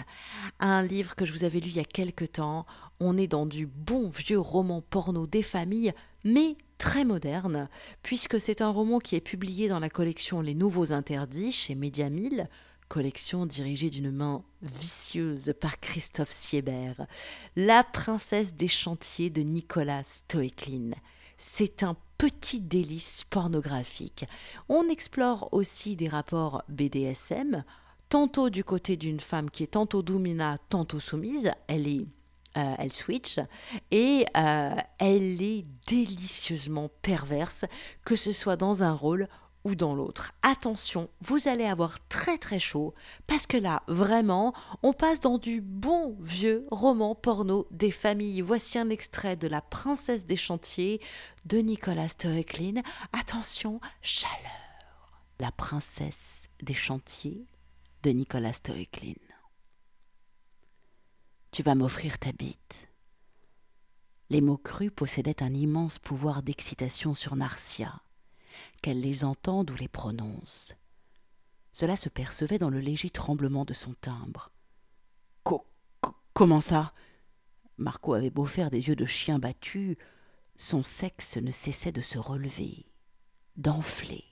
[0.60, 2.66] Un livre que je vous avais lu il y a quelque temps.
[3.00, 7.70] On est dans du bon vieux roman porno des familles, mais très moderne,
[8.04, 12.10] puisque c'est un roman qui est publié dans la collection Les Nouveaux Interdits chez Média
[12.90, 17.06] collection dirigée d'une main vicieuse par Christophe Siebert.
[17.56, 20.92] La princesse des chantiers de Nicolas Stoecklin.
[21.38, 24.26] C'est un petit délice pornographique.
[24.68, 27.64] On explore aussi des rapports BDSM,
[28.10, 31.52] tantôt du côté d'une femme qui est tantôt domina, tantôt soumise.
[31.68, 32.06] Elle est
[32.58, 33.40] euh, elle switch
[33.92, 37.66] et euh, elle est délicieusement perverse,
[38.04, 39.28] que ce soit dans un rôle
[39.64, 40.32] ou dans l'autre.
[40.42, 42.94] Attention, vous allez avoir très très chaud
[43.28, 48.42] parce que là, vraiment, on passe dans du bon vieux roman porno des familles.
[48.42, 51.02] Voici un extrait de La princesse des chantiers
[51.46, 52.82] de Nicolas Stoecklin.
[53.14, 54.38] Attention, chaleur.
[55.40, 57.46] La princesse des chantiers
[58.04, 59.14] de Nicolas Stoecklin.
[61.52, 62.88] Tu vas m'offrir ta bite.
[64.30, 68.02] Les mots crus possédaient un immense pouvoir d'excitation sur Narcia,
[68.82, 70.76] qu'elle les entende ou les prononce.
[71.72, 74.52] Cela se percevait dans le léger tremblement de son timbre.
[76.34, 76.94] comment ça?
[77.78, 79.98] Marco avait beau faire des yeux de chien battu,
[80.56, 82.86] son sexe ne cessait de se relever,
[83.56, 84.24] d'enfler.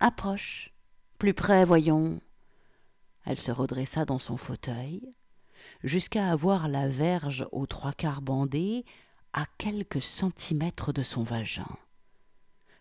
[0.00, 0.72] Approche.
[1.18, 2.20] Plus près, voyons.
[3.24, 5.12] Elle se redressa dans son fauteuil,
[5.82, 8.84] jusqu'à avoir la verge aux trois quarts bandée
[9.32, 11.68] à quelques centimètres de son vagin.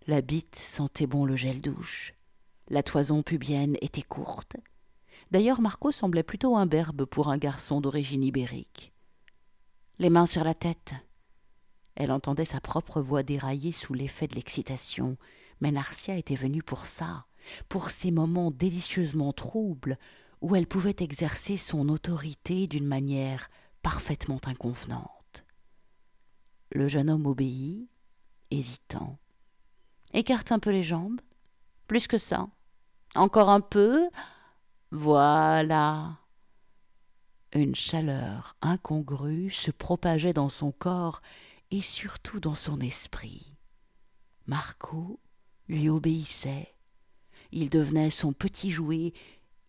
[0.08, 2.14] La bite sentait bon le gel douche.
[2.70, 4.56] La toison pubienne était courte.
[5.32, 8.94] D'ailleurs, Marco semblait plutôt imberbe pour un garçon d'origine ibérique.
[10.00, 10.94] Les mains sur la tête.
[11.96, 15.18] Elle entendait sa propre voix dérailler sous l'effet de l'excitation,
[15.60, 17.26] mais Narcia était venue pour ça,
[17.68, 19.98] pour ces moments délicieusement troubles
[20.40, 23.50] où elle pouvait exercer son autorité d'une manière
[23.82, 25.44] parfaitement inconvenante.
[26.72, 27.90] Le jeune homme obéit,
[28.52, 29.20] hésitant.
[30.14, 31.22] Écarte un peu les jambes.
[31.88, 32.48] Plus que ça.
[33.16, 34.10] Encore un peu.
[34.92, 36.18] Voilà.
[37.54, 41.22] Une chaleur incongrue se propageait dans son corps
[41.72, 43.56] et surtout dans son esprit.
[44.46, 45.20] Marco
[45.68, 46.74] lui obéissait.
[47.52, 49.14] Il devenait son petit jouet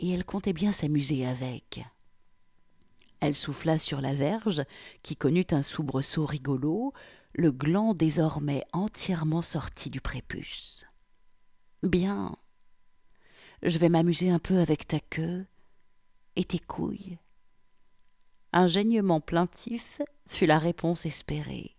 [0.01, 1.85] et elle comptait bien s'amuser avec.
[3.21, 4.63] Elle souffla sur la verge,
[5.03, 6.93] qui connut un soubresaut rigolo,
[7.39, 10.85] le gland désormais entièrement sorti du prépuce.
[11.85, 12.37] Bien.
[13.63, 15.47] Je vais m'amuser un peu avec ta queue
[16.35, 17.17] et tes couilles.
[18.53, 21.77] Un gênement plaintif fut la réponse espérée.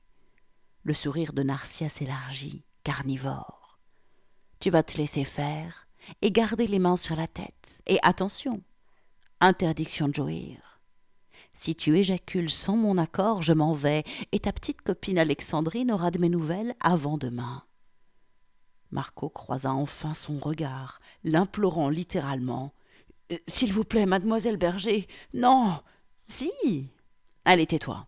[0.83, 3.79] Le sourire de Narcia s'élargit, carnivore.
[4.61, 5.87] Tu vas te laisser faire,
[6.21, 7.81] et garder les mains sur la tête.
[7.85, 8.61] Et attention,
[9.41, 10.68] interdiction de jouir.
[11.53, 16.11] Si tu éjacules sans mon accord, je m'en vais, et ta petite copine Alexandrine aura
[16.11, 17.63] de mes nouvelles avant demain.
[18.91, 22.73] Marco croisa enfin son regard, l'implorant littéralement.
[23.31, 25.07] Euh, s'il vous plaît, mademoiselle Berger.
[25.33, 25.79] Non.
[26.27, 26.51] Si.
[27.45, 28.07] Allez, tais-toi.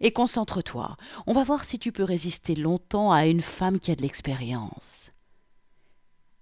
[0.00, 0.96] Et concentre-toi.
[1.26, 5.10] On va voir si tu peux résister longtemps à une femme qui a de l'expérience.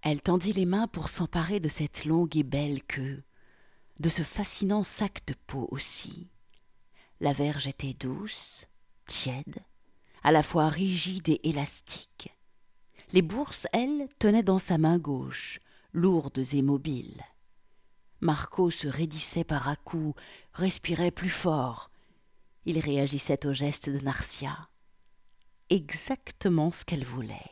[0.03, 3.23] Elle tendit les mains pour s'emparer de cette longue et belle queue,
[4.01, 6.27] de ce fascinant sac de peau aussi.
[7.21, 8.67] La verge était douce,
[9.05, 9.61] tiède,
[10.23, 12.35] à la fois rigide et élastique.
[13.13, 15.61] Les bourses, elles, tenaient dans sa main gauche,
[15.93, 17.23] lourdes et mobiles.
[18.23, 20.19] Marco se raidissait par à coups,
[20.55, 21.91] respirait plus fort.
[22.65, 24.71] Il réagissait au geste de Narcia.
[25.69, 27.51] Exactement ce qu'elle voulait.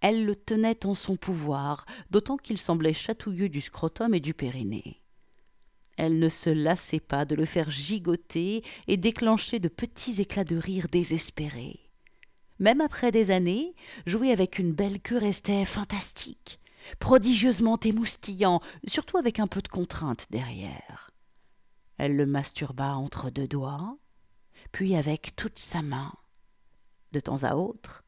[0.00, 5.01] Elle le tenait en son pouvoir, d'autant qu'il semblait chatouilleux du scrotum et du périnée.
[5.96, 10.56] Elle ne se lassait pas de le faire gigoter et déclencher de petits éclats de
[10.56, 11.80] rire désespérés.
[12.58, 13.74] Même après des années,
[14.06, 16.60] jouer avec une belle queue restait fantastique,
[16.98, 21.10] prodigieusement émoustillant, surtout avec un peu de contrainte derrière.
[21.98, 23.96] Elle le masturba entre deux doigts,
[24.70, 26.12] puis avec toute sa main.
[27.12, 28.04] De temps à autre,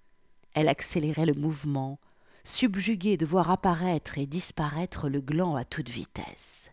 [0.54, 1.98] elle accélérait le mouvement,
[2.44, 6.70] subjuguée de voir apparaître et disparaître le gland à toute vitesse.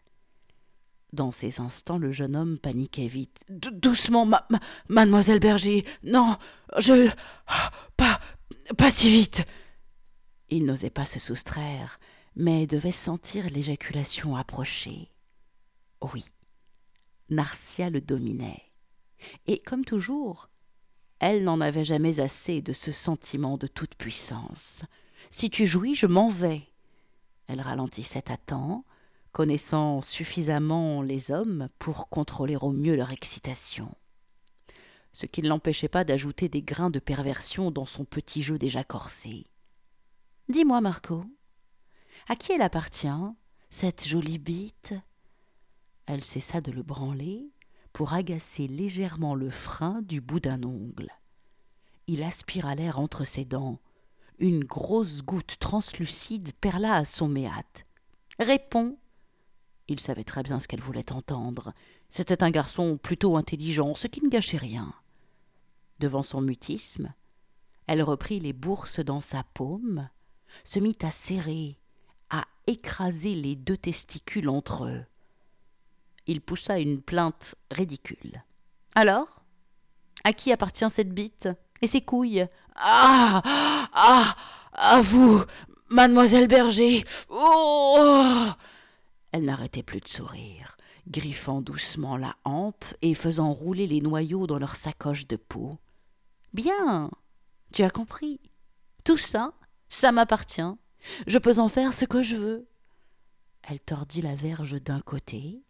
[1.13, 3.43] Dans ces instants, le jeune homme paniquait vite.
[3.49, 4.27] Doucement,
[4.87, 5.85] mademoiselle Berger.
[6.03, 6.37] Non,
[6.77, 7.09] je.
[7.97, 8.19] Pas.
[8.77, 9.43] pas si vite.
[10.49, 11.99] Il n'osait pas se soustraire,
[12.35, 15.11] mais devait sentir l'éjaculation approcher.
[16.13, 16.25] Oui,
[17.29, 18.61] Narcia le dominait.
[19.47, 20.49] Et comme toujours,
[21.19, 24.83] elle n'en avait jamais assez de ce sentiment de toute puissance.
[25.29, 26.63] Si tu jouis, je m'en vais.
[27.47, 28.85] Elle ralentissait à temps,
[29.31, 33.93] connaissant suffisamment les hommes pour contrôler au mieux leur excitation.
[35.13, 38.83] Ce qui ne l'empêchait pas d'ajouter des grains de perversion dans son petit jeu déjà
[38.83, 39.45] corsé.
[40.49, 41.23] Dis-moi, Marco,
[42.27, 43.07] à qui elle appartient,
[43.69, 44.93] cette jolie bite?
[46.05, 47.51] Elle cessa de le branler
[47.93, 51.09] pour agacer légèrement le frein du bout d'un ongle.
[52.07, 53.79] Il aspira l'air entre ses dents.
[54.39, 57.85] Une grosse goutte translucide perla à son méate.
[58.39, 58.97] Réponds.
[59.91, 61.73] Il savait très bien ce qu'elle voulait entendre.
[62.09, 64.93] C'était un garçon plutôt intelligent, ce qui ne gâchait rien.
[65.99, 67.13] Devant son mutisme,
[67.85, 70.09] elle reprit les bourses dans sa paume,
[70.63, 71.77] se mit à serrer,
[72.29, 75.05] à écraser les deux testicules entre eux
[76.27, 78.43] il poussa une plainte ridicule.
[78.95, 79.41] Alors
[80.23, 81.49] À qui appartient cette bite
[81.81, 82.47] Et ses couilles?
[82.75, 83.41] Ah
[83.93, 84.35] Ah
[84.73, 85.43] À vous
[85.89, 88.47] Mademoiselle Berger Oh
[89.31, 94.59] Elle n'arrêtait plus de sourire, griffant doucement la hampe et faisant rouler les noyaux dans
[94.59, 95.77] leur sacoche de peau.
[96.53, 97.09] Bien,
[97.73, 98.39] tu as compris.
[99.03, 99.53] Tout ça,
[99.89, 100.61] ça m'appartient.
[101.27, 102.67] Je peux en faire ce que je veux.
[103.63, 105.63] Elle tordit la verge d'un côté,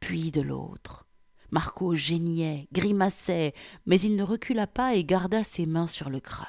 [0.00, 1.06] puis de l'autre.
[1.50, 3.54] Marco geignait, grimaçait,
[3.86, 6.46] mais il ne recula pas et garda ses mains sur le crâne.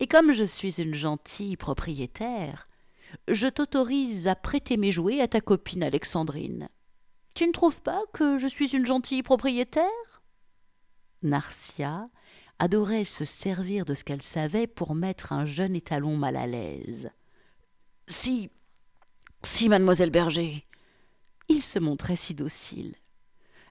[0.00, 2.68] Et comme je suis une gentille propriétaire,
[3.28, 6.68] je t'autorise à prêter mes jouets à ta copine Alexandrine.
[7.34, 10.22] Tu ne trouves pas que je suis une gentille propriétaire?
[11.22, 12.08] Narcia
[12.58, 17.10] adorait se servir de ce qu'elle savait pour mettre un jeune étalon mal à l'aise.
[18.06, 18.50] Si,
[19.42, 20.66] si, mademoiselle Berger.
[21.48, 22.94] Il se montrait si docile.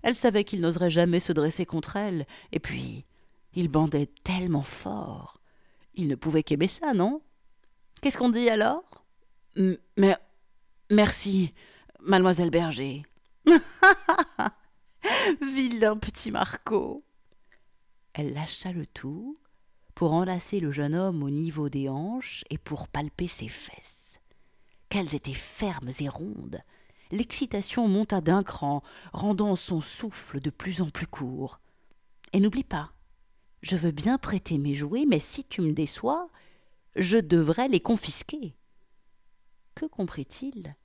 [0.02, 3.06] Elle savait qu'il n'oserait jamais se dresser contre elle, et puis
[3.54, 5.40] il bandait tellement fort.
[5.96, 7.22] Il ne pouvait qu'aimer ça, non?
[8.02, 9.03] Qu'est-ce qu'on dit alors?
[9.56, 10.18] Mais
[10.90, 11.54] merci,
[12.02, 13.04] mademoiselle Berger.
[15.42, 17.04] Vilain petit Marco.
[18.14, 19.38] Elle lâcha le tout
[19.96, 24.20] pour enlacer le jeune homme au niveau des hanches et pour palper ses fesses.
[24.90, 26.62] Qu'elles étaient fermes et rondes.
[27.12, 31.60] L'excitation monta d'un cran, rendant son souffle de plus en plus court.
[32.32, 32.92] Et n'oublie pas,
[33.62, 36.30] je veux bien prêter mes jouets, mais si tu me déçois,
[36.96, 38.56] je devrais les confisquer.
[39.76, 40.76] Que comprit-il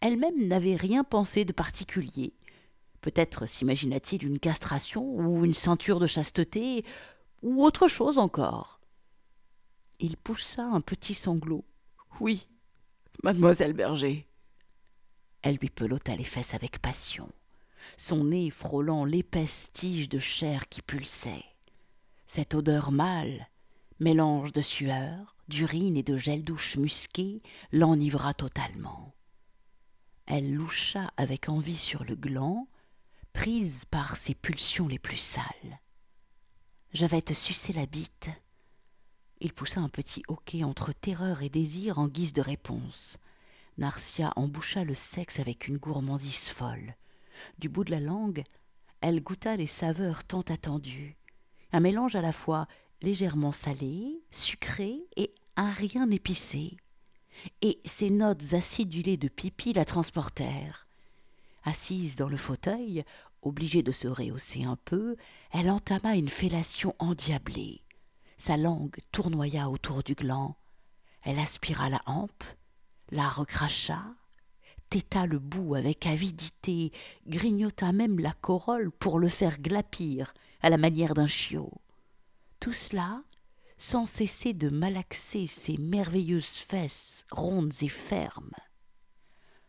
[0.00, 2.34] Elle-même n'avait rien pensé de particulier.
[3.00, 6.84] Peut-être s'imagina-t-il une castration ou une ceinture de chasteté
[7.42, 8.80] ou autre chose encore.
[10.00, 11.64] Il poussa un petit sanglot.
[12.20, 12.48] Oui,
[13.22, 14.26] mademoiselle Berger.
[15.42, 17.30] Elle lui pelota les fesses avec passion,
[17.96, 21.44] son nez frôlant l'épaisse tige de chair qui pulsait.
[22.26, 23.48] Cette odeur mâle,
[24.00, 29.14] mélange de sueur, d'urine et de gel douche musqué, l'enivra totalement.
[30.26, 32.68] Elle loucha avec envie sur le gland,
[33.32, 35.80] prise par ses pulsions les plus sales.
[36.92, 38.30] Je vais te sucer la bite.
[39.40, 43.18] Il poussa un petit hoquet entre terreur et désir en guise de réponse.
[43.76, 46.96] Narcia emboucha le sexe avec une gourmandise folle.
[47.58, 48.42] Du bout de la langue,
[49.00, 51.16] elle goûta les saveurs tant attendues.
[51.72, 52.66] Un mélange à la fois
[53.02, 56.76] légèrement salé, sucré et un rien épicé.
[57.62, 60.86] Et ses notes acidulées de pipi la transportèrent.
[61.64, 63.04] Assise dans le fauteuil,
[63.42, 65.16] Obligée de se rehausser un peu,
[65.52, 67.82] elle entama une fellation endiablée.
[68.36, 70.56] Sa langue tournoya autour du gland.
[71.22, 72.44] Elle aspira la hampe,
[73.10, 74.02] la recracha,
[74.90, 76.92] têta le bout avec avidité,
[77.26, 81.72] grignota même la corolle pour le faire glapir à la manière d'un chiot.
[82.60, 83.22] Tout cela
[83.76, 88.50] sans cesser de malaxer ses merveilleuses fesses rondes et fermes.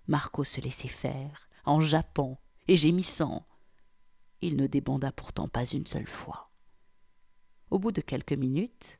[0.08, 3.45] Marco se laissait faire, en jappant et gémissant,
[4.41, 6.49] il ne débanda pourtant pas une seule fois.
[7.69, 8.99] Au bout de quelques minutes,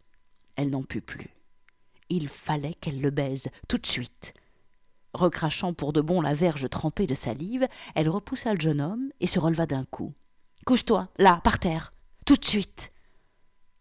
[0.56, 1.30] elle n'en put plus.
[2.10, 4.34] Il fallait qu'elle le baise, tout de suite.
[5.13, 9.28] Recrachant pour de bon la verge trempée de salive, elle repoussa le jeune homme et
[9.28, 10.13] se releva d'un coup.
[10.65, 11.93] Couche-toi, là, par terre,
[12.25, 12.91] tout de suite.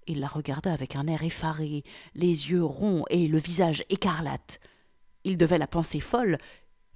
[0.08, 4.58] Il la regarda avec un air effaré, les yeux ronds et le visage écarlate.
[5.22, 6.38] Il devait la penser folle.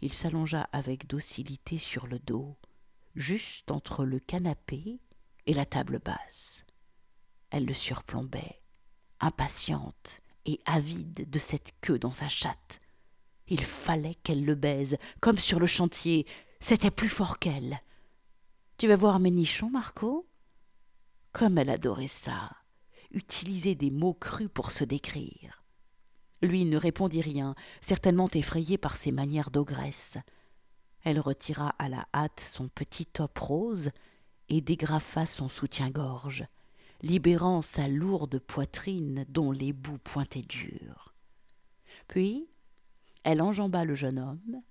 [0.01, 2.57] Il s'allongea avec docilité sur le dos
[3.15, 5.01] juste entre le canapé
[5.47, 6.65] et la table basse.
[7.51, 8.63] Elle le surplombait,
[9.21, 12.81] impatiente et avide de cette queue dans sa chatte.
[13.49, 16.27] Il fallait qu'elle le baise, comme sur le chantier.
[16.61, 17.83] C'était plus fort qu'elle.
[18.79, 20.27] Tu vas voir mes nichons, Marco?
[21.33, 22.51] Comme elle adorait ça,
[23.13, 25.63] utiliser des mots crus pour se décrire.
[26.43, 30.19] Lui ne répondit rien, certainement effrayé par ses manières d'ogresse.
[31.05, 33.91] Elle retira à la hâte son petit top rose
[34.49, 36.45] et dégrafa son soutien-gorge,
[37.01, 41.15] libérant sa lourde poitrine dont les bouts pointaient dur.
[42.09, 42.49] Puis,
[43.25, 44.63] elle enjamba le jeune homme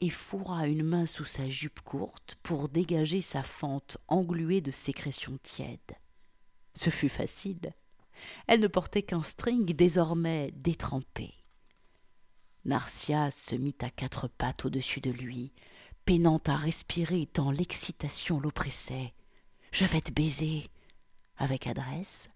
[0.00, 5.38] et fourra une main sous sa jupe courte pour dégager sa fente engluée de sécrétions
[5.42, 5.96] tièdes.
[6.74, 7.72] Ce fut facile.
[8.46, 11.34] Elle ne portait qu'un string désormais détrempé.
[12.64, 15.52] Narcia se mit à quatre pattes au-dessus de lui,
[16.04, 19.12] peinant à respirer tant l'excitation l'oppressait.
[19.72, 20.70] Je vais te baiser.
[21.36, 22.30] Avec adresse,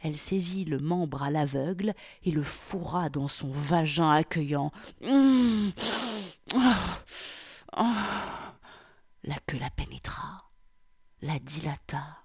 [0.00, 4.70] elle saisit le membre à l'aveugle et le fourra dans son vagin accueillant.
[9.24, 10.50] La queue la pénétra,
[11.22, 12.24] la dilata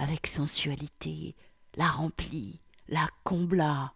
[0.00, 1.36] avec sensualité,
[1.76, 3.94] la remplit, la combla,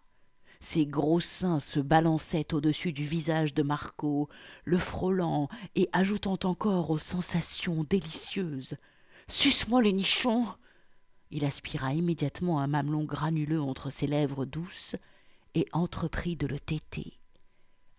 [0.65, 4.29] ses gros seins se balançaient au-dessus du visage de Marco,
[4.63, 8.75] le frôlant et ajoutant encore aux sensations délicieuses.
[9.27, 10.47] Suce-moi les nichons
[11.29, 14.95] Il aspira immédiatement un mamelon granuleux entre ses lèvres douces
[15.53, 17.19] et entreprit de le téter.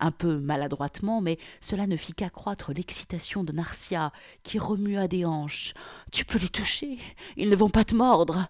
[0.01, 4.11] Un peu maladroitement, mais cela ne fit qu'accroître l'excitation de Narcia,
[4.43, 5.73] qui remua des hanches.
[6.11, 6.99] Tu peux les toucher,
[7.37, 8.49] ils ne vont pas te mordre.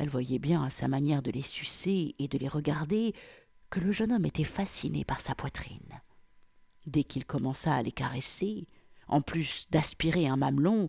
[0.00, 3.12] Elle voyait bien à sa manière de les sucer et de les regarder
[3.68, 6.00] que le jeune homme était fasciné par sa poitrine.
[6.86, 8.66] Dès qu'il commença à les caresser,
[9.08, 10.88] en plus d'aspirer un mamelon,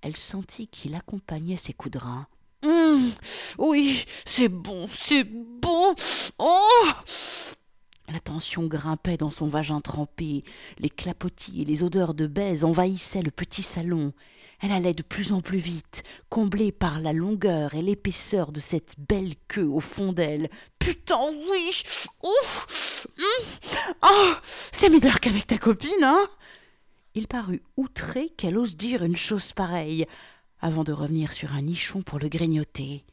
[0.00, 2.26] elle sentit qu'il accompagnait ses coups de rein.
[2.64, 3.12] Hum,
[3.58, 5.94] oui, c'est bon, c'est bon.
[6.40, 6.88] Oh
[8.08, 10.42] la tension grimpait dans son vagin trempé,
[10.80, 14.12] les clapotis et les odeurs de baise envahissaient le petit salon.
[14.60, 18.94] Elle allait de plus en plus vite, comblée par la longueur et l'épaisseur de cette
[18.98, 20.50] belle queue au fond d'elle.
[20.78, 21.82] Putain, oui
[22.22, 23.06] Ouf
[24.02, 26.28] Oh C'est mieux qu'avec ta copine, hein
[27.14, 30.06] Il parut outré qu'elle ose dire une chose pareille,
[30.60, 33.04] avant de revenir sur un nichon pour le grignoter.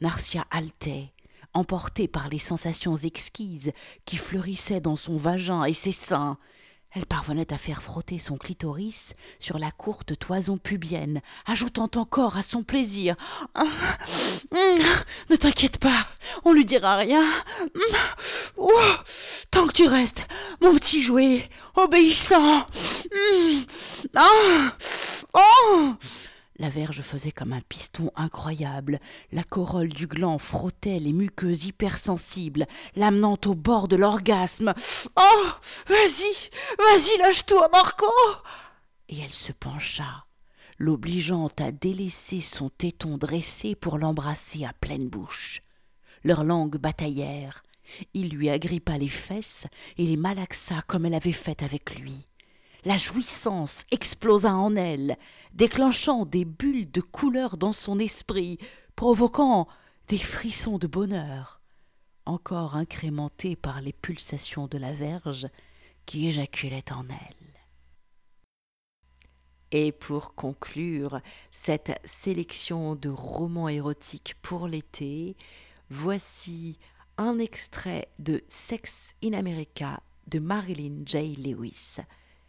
[0.00, 1.12] Narcia haletait,
[1.54, 3.70] emportée par les sensations exquises
[4.06, 6.36] qui fleurissaient dans son vagin et ses seins.
[6.96, 12.42] Elle parvenait à faire frotter son clitoris sur la courte toison pubienne, ajoutant encore à
[12.42, 13.16] son plaisir
[13.54, 13.64] ah,
[14.50, 14.78] hum,
[15.28, 16.06] Ne t'inquiète pas,
[16.46, 17.22] on lui dira rien.
[18.56, 18.96] Hum,
[19.50, 20.26] tant que tu restes,
[20.62, 22.66] mon petit jouet, obéissant.
[23.12, 23.64] Hum,
[24.14, 24.72] ah,
[25.34, 25.92] oh
[26.58, 29.00] la verge faisait comme un piston incroyable.
[29.32, 34.72] La corolle du gland frottait les muqueuses hypersensibles, l'amenant au bord de l'orgasme.
[35.16, 35.44] Oh
[35.88, 38.06] Vas-y Vas-y, lâche-toi, Marco
[39.08, 40.26] Et elle se pencha,
[40.78, 45.62] l'obligeant à délaisser son téton dressé pour l'embrasser à pleine bouche.
[46.24, 47.62] Leurs langues bataillèrent.
[48.14, 52.26] Il lui agrippa les fesses et les malaxa comme elle avait fait avec lui
[52.86, 55.18] la jouissance explosa en elle,
[55.52, 58.58] déclenchant des bulles de couleur dans son esprit,
[58.94, 59.66] provoquant
[60.06, 61.60] des frissons de bonheur,
[62.26, 65.48] encore incrémentés par les pulsations de la verge
[66.06, 67.60] qui éjaculait en elle.
[69.72, 71.20] Et pour conclure
[71.50, 75.36] cette sélection de romans érotiques pour l'été,
[75.90, 76.78] voici
[77.18, 81.34] un extrait de Sex in America de Marilyn J.
[81.34, 81.96] Lewis.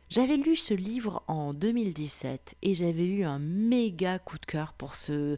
[0.09, 4.95] J'avais lu ce livre en 2017 et j'avais eu un méga coup de cœur pour
[4.95, 5.37] ce,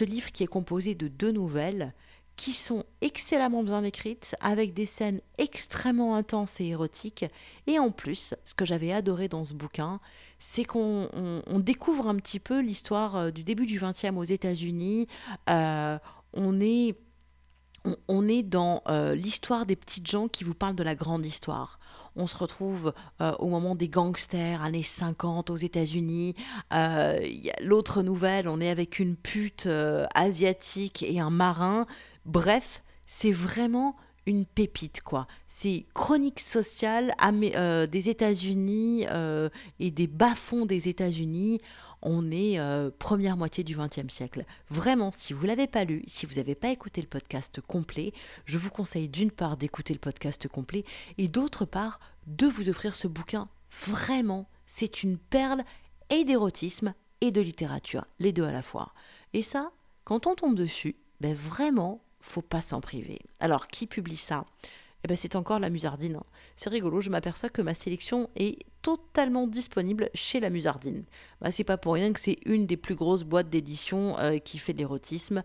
[0.00, 1.94] livre qui est composé de deux nouvelles
[2.36, 7.24] qui sont excellemment bien écrites, avec des scènes extrêmement intenses et érotiques.
[7.66, 10.00] Et en plus, ce que j'avais adoré dans ce bouquin,
[10.38, 11.08] c'est qu'on
[11.60, 15.08] découvre un petit peu l'histoire euh, du début du XXe aux États-Unis.
[15.48, 15.98] Euh,
[16.34, 16.94] on est
[18.08, 21.78] on, est dans euh, l'histoire des petites gens qui vous parlent de la grande histoire
[22.18, 26.34] on se retrouve euh, au moment des gangsters, années 50 aux États-Unis.
[26.72, 27.18] Euh,
[27.60, 29.68] l'autre nouvelle, on est avec une pute
[30.14, 31.84] asiatique et un marin.
[32.24, 35.26] Bref, c'est vraiment une pépite, quoi.
[35.46, 39.04] C'est chronique sociale des États-Unis
[39.78, 41.60] et des bas-fonds des États-Unis
[42.02, 44.44] on est euh, première moitié du XXe siècle.
[44.68, 48.12] Vraiment, si vous l'avez pas lu, si vous n'avez pas écouté le podcast complet,
[48.44, 50.84] je vous conseille d'une part d'écouter le podcast complet
[51.18, 53.48] et d'autre part de vous offrir ce bouquin.
[53.86, 55.64] Vraiment, c'est une perle
[56.10, 58.92] et d'érotisme et de littérature, les deux à la fois.
[59.32, 59.72] Et ça,
[60.04, 63.18] quand on tombe dessus, ben vraiment, faut pas s'en priver.
[63.40, 64.44] Alors, qui publie ça?
[65.04, 66.20] Eh ben, c'est encore la Musardine.
[66.56, 71.04] C'est rigolo, je m'aperçois que ma sélection est totalement disponible chez la Musardine.
[71.40, 74.58] Bah, c'est pas pour rien que c'est une des plus grosses boîtes d'édition euh, qui
[74.58, 75.42] fait de l'érotisme.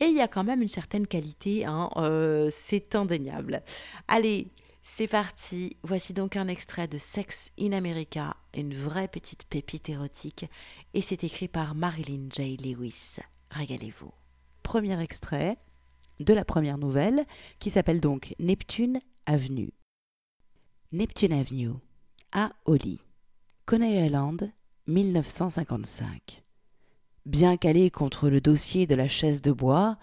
[0.00, 3.62] Et il y a quand même une certaine qualité, hein, euh, c'est indéniable.
[4.08, 4.48] Allez,
[4.82, 5.76] c'est parti.
[5.82, 10.46] Voici donc un extrait de Sex in America, une vraie petite pépite érotique.
[10.94, 12.56] Et c'est écrit par Marilyn J.
[12.56, 13.18] Lewis.
[13.50, 14.12] Régalez-vous.
[14.62, 15.58] Premier extrait
[16.18, 17.24] de la première nouvelle,
[17.58, 19.70] qui s'appelle donc Neptune Avenue.
[20.92, 21.74] Neptune Avenue,
[22.32, 22.98] à Holly,
[23.64, 24.50] Coney Island,
[24.88, 26.42] 1955.
[27.26, 29.98] Bien calé contre le dossier de la chaise de bois,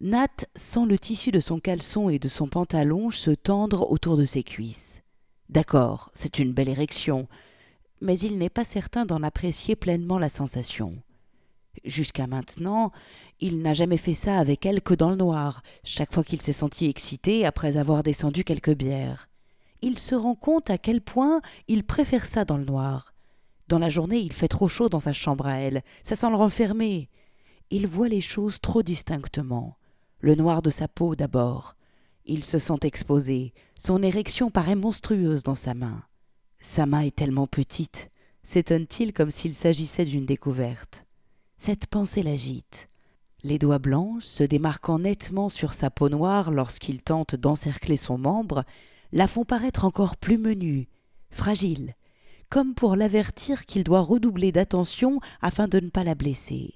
[0.00, 4.24] Nat sent le tissu de son caleçon et de son pantalon se tendre autour de
[4.24, 5.02] ses cuisses.
[5.50, 7.28] D'accord, c'est une belle érection,
[8.00, 11.02] mais il n'est pas certain d'en apprécier pleinement la sensation.
[11.84, 12.92] Jusqu'à maintenant,
[13.40, 16.54] il n'a jamais fait ça avec elle que dans le noir, chaque fois qu'il s'est
[16.54, 19.26] senti excité après avoir descendu quelques bières.
[19.82, 23.14] Il se rend compte à quel point il préfère ça dans le noir.
[23.68, 26.36] Dans la journée, il fait trop chaud dans sa chambre à elle, ça sent le
[26.36, 27.08] renfermer.
[27.70, 29.76] Il voit les choses trop distinctement.
[30.18, 31.76] Le noir de sa peau d'abord.
[32.26, 36.02] Il se sent exposé, son érection paraît monstrueuse dans sa main.
[36.60, 38.10] Sa main est tellement petite,
[38.42, 41.06] s'étonne-t-il comme s'il s'agissait d'une découverte.
[41.56, 42.88] Cette pensée l'agite.
[43.42, 48.64] Les doigts blancs, se démarquant nettement sur sa peau noire lorsqu'il tente d'encercler son membre,
[49.12, 50.88] la font paraître encore plus menue,
[51.30, 51.94] fragile,
[52.48, 56.74] comme pour l'avertir qu'il doit redoubler d'attention afin de ne pas la blesser.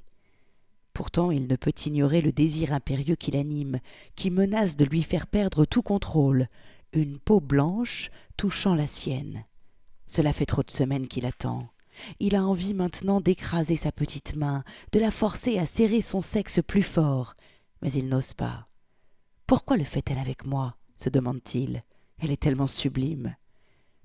[0.93, 3.81] Pourtant il ne peut ignorer le désir impérieux qui l'anime,
[4.15, 6.49] qui menace de lui faire perdre tout contrôle,
[6.93, 9.45] une peau blanche touchant la sienne.
[10.07, 11.69] Cela fait trop de semaines qu'il attend.
[12.21, 16.61] Il a envie maintenant d'écraser sa petite main, de la forcer à serrer son sexe
[16.65, 17.35] plus fort,
[17.83, 18.69] mais il n'ose pas.
[19.47, 20.77] Pourquoi le fait-elle avec moi?
[20.97, 21.83] se demande-t-il.
[22.19, 23.37] Elle est tellement sublime.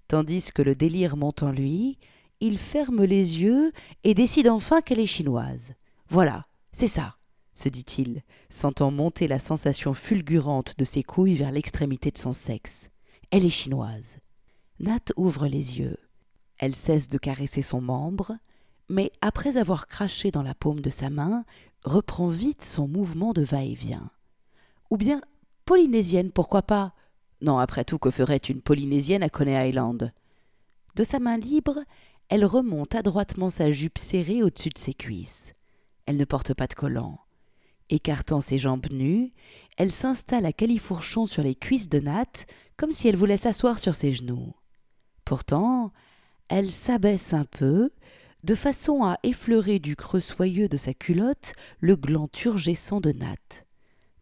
[0.08, 1.98] Tandis que le délire monte en lui,
[2.40, 3.72] il ferme les yeux
[4.04, 5.74] et décide enfin qu'elle est chinoise.
[6.10, 7.18] Voilà, c'est ça,
[7.54, 12.90] se dit-il, sentant monter la sensation fulgurante de ses couilles vers l'extrémité de son sexe.
[13.32, 14.18] Elle est chinoise.
[14.80, 15.98] Nat ouvre les yeux.
[16.58, 18.38] Elle cesse de caresser son membre,
[18.90, 21.46] mais après avoir craché dans la paume de sa main,
[21.84, 24.10] reprend vite son mouvement de va-et-vient.
[24.90, 25.22] Ou bien
[25.66, 26.94] polynésienne, pourquoi pas?
[27.42, 30.14] Non, après tout, que ferait une polynésienne à Coney Island?
[30.96, 31.80] De sa main libre,
[32.30, 35.54] elle remonte adroitement sa jupe serrée au-dessus de ses cuisses.
[36.06, 37.20] Elle ne porte pas de collant.
[37.90, 39.32] Écartant ses jambes nues,
[39.78, 42.46] elle s'installe à califourchon sur les cuisses de Nat,
[42.78, 44.54] comme si elle voulait s'asseoir sur ses genoux.
[45.26, 45.92] Pourtant,
[46.50, 47.92] elle s'abaisse un peu,
[48.44, 53.66] de façon à effleurer du creux soyeux de sa culotte le gland turgescent de Nat.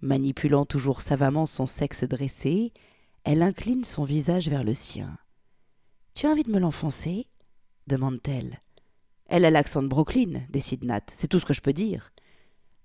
[0.01, 2.71] Manipulant toujours savamment son sexe dressé,
[3.27, 5.17] elle incline son visage vers le sien.
[6.13, 7.27] Tu as envie de me l'enfoncer?
[7.87, 8.61] demande-t-elle.
[9.25, 12.13] Elle a l'accent de Brooklyn, décide Nat, c'est tout ce que je peux dire.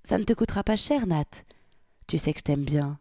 [0.03, 1.45] Ça ne te coûtera pas cher, Nat.
[2.09, 2.99] Tu sais que je t'aime bien.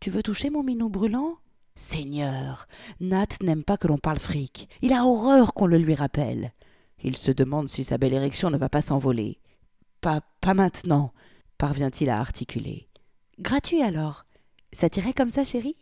[0.00, 1.38] Tu veux toucher mon minou brûlant
[1.76, 2.68] Seigneur,
[3.00, 4.68] Nat n'aime pas que l'on parle fric.
[4.82, 6.52] Il a horreur qu'on le lui rappelle.
[7.02, 9.40] Il se demande si sa belle érection ne va pas s'envoler.
[10.02, 11.14] Pas, pas maintenant,
[11.56, 12.90] parvient-il à articuler.
[13.38, 14.26] Gratuit alors.
[14.74, 15.76] Ça tirait comme ça, chérie?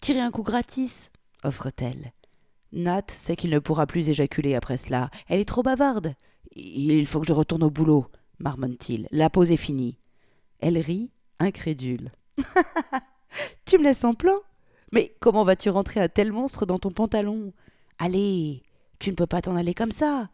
[0.00, 1.10] Tirer un coup gratis,
[1.44, 2.12] offre-t-elle.
[2.72, 5.10] Nat sait qu'il ne pourra plus éjaculer après cela.
[5.28, 6.14] Elle est trop bavarde.
[6.52, 8.06] Il faut que je retourne au boulot,
[8.38, 9.08] marmonne-t-il.
[9.10, 9.98] La pause est finie.
[10.58, 12.12] Elle rit, incrédule.
[13.66, 14.36] tu me laisses en plan?
[14.92, 17.52] Mais comment vas-tu rentrer un tel monstre dans ton pantalon?
[17.98, 18.62] Allez,
[18.98, 20.30] tu ne peux pas t'en aller comme ça.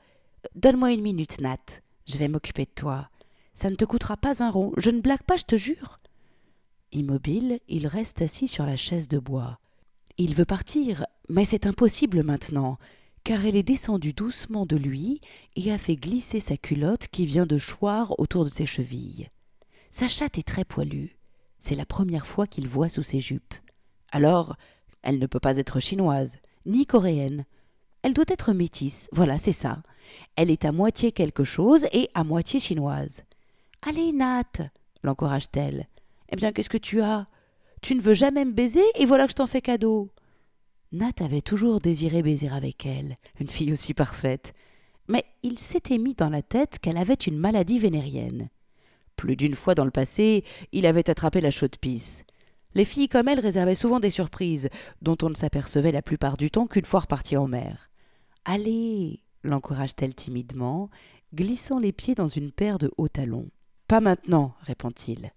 [0.54, 1.82] Donne-moi une minute, Nat.
[2.06, 3.10] Je vais m'occuper de toi.
[3.52, 4.72] Ça ne te coûtera pas un rond.
[4.76, 5.98] Je ne blague pas, je te jure.
[6.92, 9.58] Immobile, il reste assis sur la chaise de bois.
[10.18, 12.78] Il veut partir, mais c'est impossible maintenant,
[13.24, 15.20] car elle est descendue doucement de lui
[15.56, 19.28] et a fait glisser sa culotte qui vient de choir autour de ses chevilles.
[19.90, 21.16] Sa chatte est très poilue.
[21.58, 23.54] C'est la première fois qu'il voit sous ses jupes.
[24.12, 24.56] Alors,
[25.02, 27.44] elle ne peut pas être chinoise, ni coréenne.
[28.02, 29.82] Elle doit être métisse, voilà, c'est ça.
[30.36, 33.24] Elle est à moitié quelque chose et à moitié chinoise.
[33.82, 34.70] Allez, Nat,
[35.02, 35.88] l'encourage-t-elle.
[36.30, 37.26] Eh bien, qu'est-ce que tu as?
[37.82, 40.10] Tu ne veux jamais me baiser et voilà que je t'en fais cadeau.
[40.92, 44.54] Nat avait toujours désiré baiser avec elle, une fille aussi parfaite.
[45.08, 48.48] Mais il s'était mis dans la tête qu'elle avait une maladie vénérienne.
[49.16, 52.24] Plus d'une fois dans le passé, il avait attrapé la chaude-pisse.
[52.74, 54.68] Les filles comme elle réservaient souvent des surprises,
[55.00, 57.90] dont on ne s'apercevait la plupart du temps qu'une fois repartie en mer.
[58.44, 60.90] Allez l'encourage-t-elle timidement,
[61.34, 63.48] glissant les pieds dans une paire de hauts talons.
[63.88, 65.32] Pas maintenant, répond-il.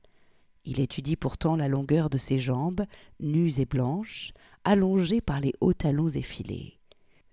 [0.66, 2.86] Il étudie pourtant la longueur de ses jambes,
[3.20, 4.32] nues et blanches,
[4.64, 6.80] allongées par les hauts talons effilés.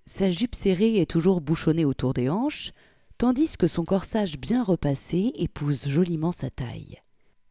[0.06, 2.72] Sa jupe serrée est toujours bouchonnée autour des hanches,
[3.18, 7.00] tandis que son corsage bien repassé épouse joliment sa taille.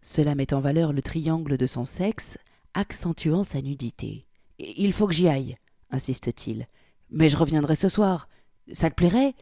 [0.01, 2.37] Cela met en valeur le triangle de son sexe,
[2.73, 4.25] accentuant sa nudité.
[4.59, 5.57] Il faut que j'y aille,
[5.91, 6.67] insiste-t-il.
[7.09, 8.29] Mais je reviendrai ce soir.
[8.71, 9.33] Ça te plairait?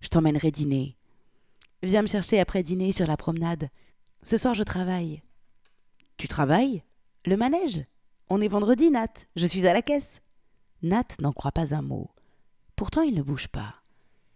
[0.00, 0.96] Je t'emmènerai dîner.
[1.82, 3.68] Viens me chercher après dîner sur la promenade.
[4.22, 5.22] Ce soir je travaille.
[6.16, 6.82] Tu travailles?
[7.24, 7.84] Le manège?
[8.28, 9.12] On est vendredi, Nat.
[9.36, 10.22] Je suis à la caisse.
[10.82, 12.10] Nat n'en croit pas un mot.
[12.76, 13.76] Pourtant il ne bouge pas.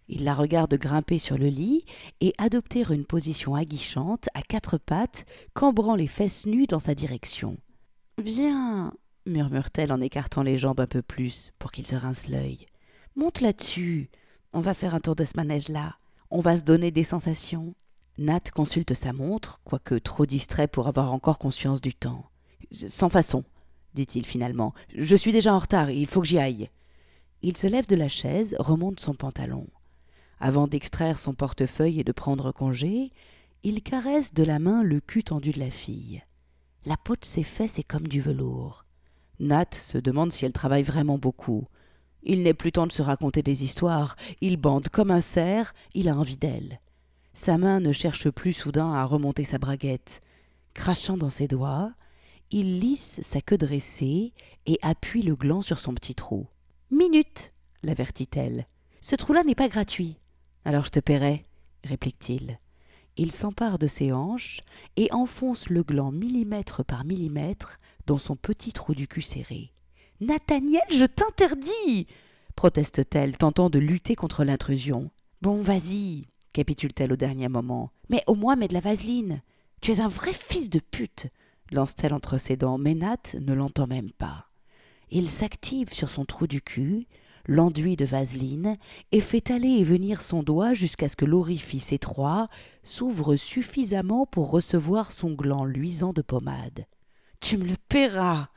[0.09, 1.85] Il la regarde grimper sur le lit
[2.21, 7.59] et adopter une position aguichante à quatre pattes, cambrant les fesses nues dans sa direction.
[8.19, 8.93] Viens,
[9.27, 12.67] murmure-t-elle en écartant les jambes un peu plus pour qu'il se rince l'œil.
[13.17, 14.11] Monte là-dessus.
[14.53, 15.97] On va faire un tour de ce manège-là.
[16.31, 17.75] On va se donner des sensations.
[18.19, 22.31] Nat consulte sa montre, quoique trop distrait pour avoir encore conscience du temps.
[22.73, 23.45] Sans façon,
[23.95, 24.73] dit-il finalement.
[24.95, 26.71] Je suis déjà en retard, il faut que j'y aille.
[27.43, 29.67] Il se lève de la chaise, remonte son pantalon.
[30.41, 33.13] Avant d'extraire son portefeuille et de prendre congé,
[33.63, 36.23] il caresse de la main le cul tendu de la fille.
[36.87, 38.85] La peau de ses fesses est comme du velours.
[39.41, 41.67] Nat se demande si elle travaille vraiment beaucoup.
[42.23, 44.17] Il n'est plus temps de se raconter des histoires.
[44.41, 46.81] Il bande comme un cerf, il a envie d'elle.
[47.37, 50.23] Sa main ne cherche plus soudain à remonter sa braguette.
[50.73, 51.93] Crachant dans ses doigts,
[52.51, 54.33] il lisse sa queue dressée
[54.65, 56.47] et appuie le gland sur son petit trou.
[56.91, 58.67] Minute l'avertit-elle.
[59.03, 60.17] Ce trou-là n'est pas gratuit.
[60.65, 61.45] Alors je te paierai,
[61.85, 62.59] réplique-t-il.
[63.19, 64.63] Il s'empare de ses hanches
[64.97, 69.75] et enfonce le gland millimètre par millimètre dans son petit trou du cul serré.
[70.23, 72.07] Nathaniel, je t'interdis
[72.55, 75.11] proteste-t-elle, tentant de lutter contre l'intrusion.
[75.43, 76.25] Bon, vas-y,
[76.57, 77.91] capitule-t-elle au dernier moment.
[78.09, 79.43] Mais au moins mets de la vaseline.
[79.83, 81.27] Tu es un vrai fils de pute
[81.71, 84.47] lance-t-elle entre ses dents, mais Nat ne l'entend même pas.
[85.11, 87.07] Il s'active sur son trou du cul,
[87.47, 88.79] l'enduit de vaseline,
[89.13, 92.49] et fait aller et venir son doigt jusqu'à ce que l'orifice étroit
[92.85, 96.87] s'ouvre suffisamment pour recevoir son gland luisant de pommade.
[97.41, 98.49] Tu me le paieras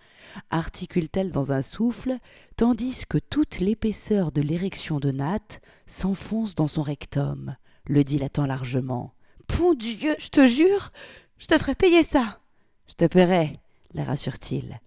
[0.51, 2.17] articule-t-elle dans un souffle,
[2.55, 7.55] tandis que toute l'épaisseur de l'érection de Nat s'enfonce dans son rectum,
[7.85, 9.13] le dilatant largement.
[9.57, 10.91] Bon Dieu, je te jure,
[11.37, 12.39] je te ferai payer ça.
[12.87, 13.59] Je te paierai,
[13.93, 14.79] la rassure-t-il.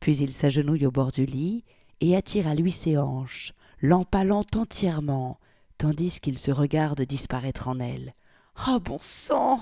[0.00, 1.64] Puis il s'agenouille au bord du lit
[2.00, 5.38] et attire à lui ses hanches, l'empalant entièrement,
[5.78, 8.14] tandis qu'il se regarde disparaître en elle.
[8.56, 9.60] Ah bon sang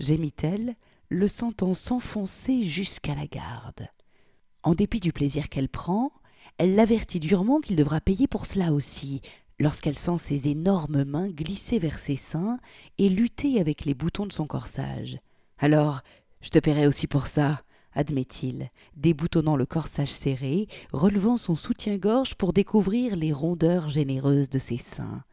[0.00, 0.74] gémit-elle,
[1.08, 3.88] le sentant s'enfoncer jusqu'à la garde.
[4.62, 6.10] En dépit du plaisir qu'elle prend,
[6.58, 9.20] elle l'avertit durement qu'il devra payer pour cela aussi,
[9.58, 12.58] lorsqu'elle sent ses énormes mains glisser vers ses seins
[12.98, 15.18] et lutter avec les boutons de son corsage.
[15.58, 16.02] Alors,
[16.40, 22.52] je te paierai aussi pour ça, admet-il, déboutonnant le corsage serré, relevant son soutien-gorge pour
[22.52, 25.24] découvrir les rondeurs généreuses de ses seins,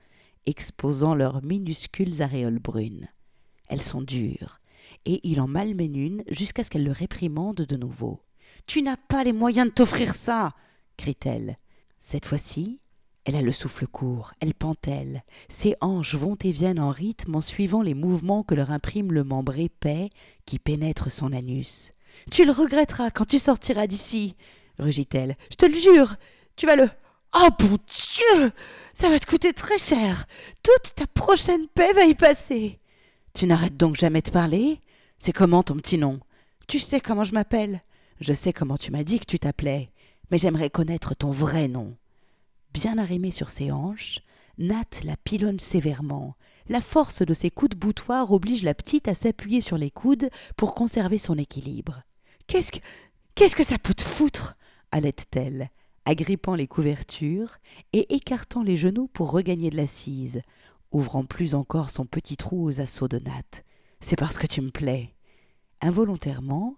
[0.45, 3.07] exposant leurs minuscules aréoles brunes.
[3.67, 4.59] Elles sont dures,
[5.05, 8.21] et il en malmène une jusqu'à ce qu'elle le réprimande de nouveau.
[8.67, 10.53] Tu n'as pas les moyens de t'offrir ça
[10.97, 11.57] crie-t-elle.
[11.99, 12.80] Cette fois-ci,
[13.25, 17.41] elle a le souffle court, elle pantelle, ses hanches vont et viennent en rythme en
[17.41, 20.09] suivant les mouvements que leur imprime le membre épais
[20.45, 21.93] qui pénètre son anus.
[22.31, 24.35] Tu le regretteras quand tu sortiras d'ici,
[24.79, 25.37] rugit-elle.
[25.51, 26.15] Je te le jure,
[26.55, 26.89] tu vas le.
[27.35, 28.51] Oh bon Dieu
[28.93, 30.25] Ça va te coûter très cher.
[30.63, 32.79] Toute ta prochaine paix va y passer.
[33.33, 34.79] Tu n'arrêtes donc jamais de parler?
[35.17, 36.19] C'est comment ton petit nom?
[36.67, 37.81] Tu sais comment je m'appelle?
[38.19, 39.91] Je sais comment tu m'as dit que tu t'appelais,
[40.29, 41.95] mais j'aimerais connaître ton vrai nom.
[42.73, 44.19] Bien arrimée sur ses hanches,
[44.57, 46.35] Nat la pilonne sévèrement.
[46.69, 50.29] La force de ses coups de boutoir oblige la petite à s'appuyer sur les coudes
[50.55, 52.03] pour conserver son équilibre.
[52.47, 52.79] Qu'est-ce que.
[53.35, 54.55] Qu'est-ce que ça peut te foutre?
[54.91, 55.69] halète-t-elle,
[56.05, 57.57] agrippant les couvertures
[57.93, 60.41] et écartant les genoux pour regagner de l'assise,
[60.91, 63.63] ouvrant plus encore son petit trou aux assauts de Nat.
[64.01, 65.15] C'est parce que tu me plais.
[65.79, 66.75] Involontairement,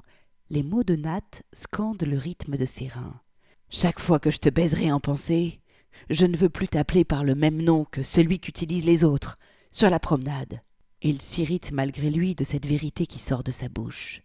[0.49, 3.19] les mots de Nat scandent le rythme de ses reins.
[3.69, 5.59] Chaque fois que je te baiserai en pensée,
[6.09, 9.37] je ne veux plus t'appeler par le même nom que celui qu'utilisent les autres,
[9.71, 10.61] sur la promenade.
[11.01, 14.21] Il s'irrite malgré lui de cette vérité qui sort de sa bouche.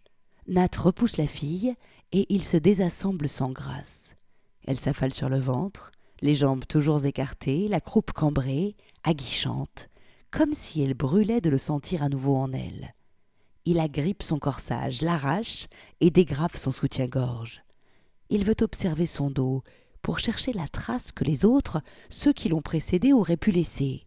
[0.47, 1.73] Nat repousse la fille
[2.11, 4.15] et il se désassemble sans grâce.
[4.65, 5.91] Elle s'affale sur le ventre,
[6.21, 9.89] les jambes toujours écartées, la croupe cambrée, aguichante,
[10.31, 12.93] comme si elle brûlait de le sentir à nouveau en elle
[13.69, 15.67] il agrippe son corsage, l'arrache
[16.01, 17.61] et dégrafe son soutien-gorge.
[18.31, 19.63] Il veut observer son dos
[20.01, 24.05] pour chercher la trace que les autres, ceux qui l'ont précédé, auraient pu laisser.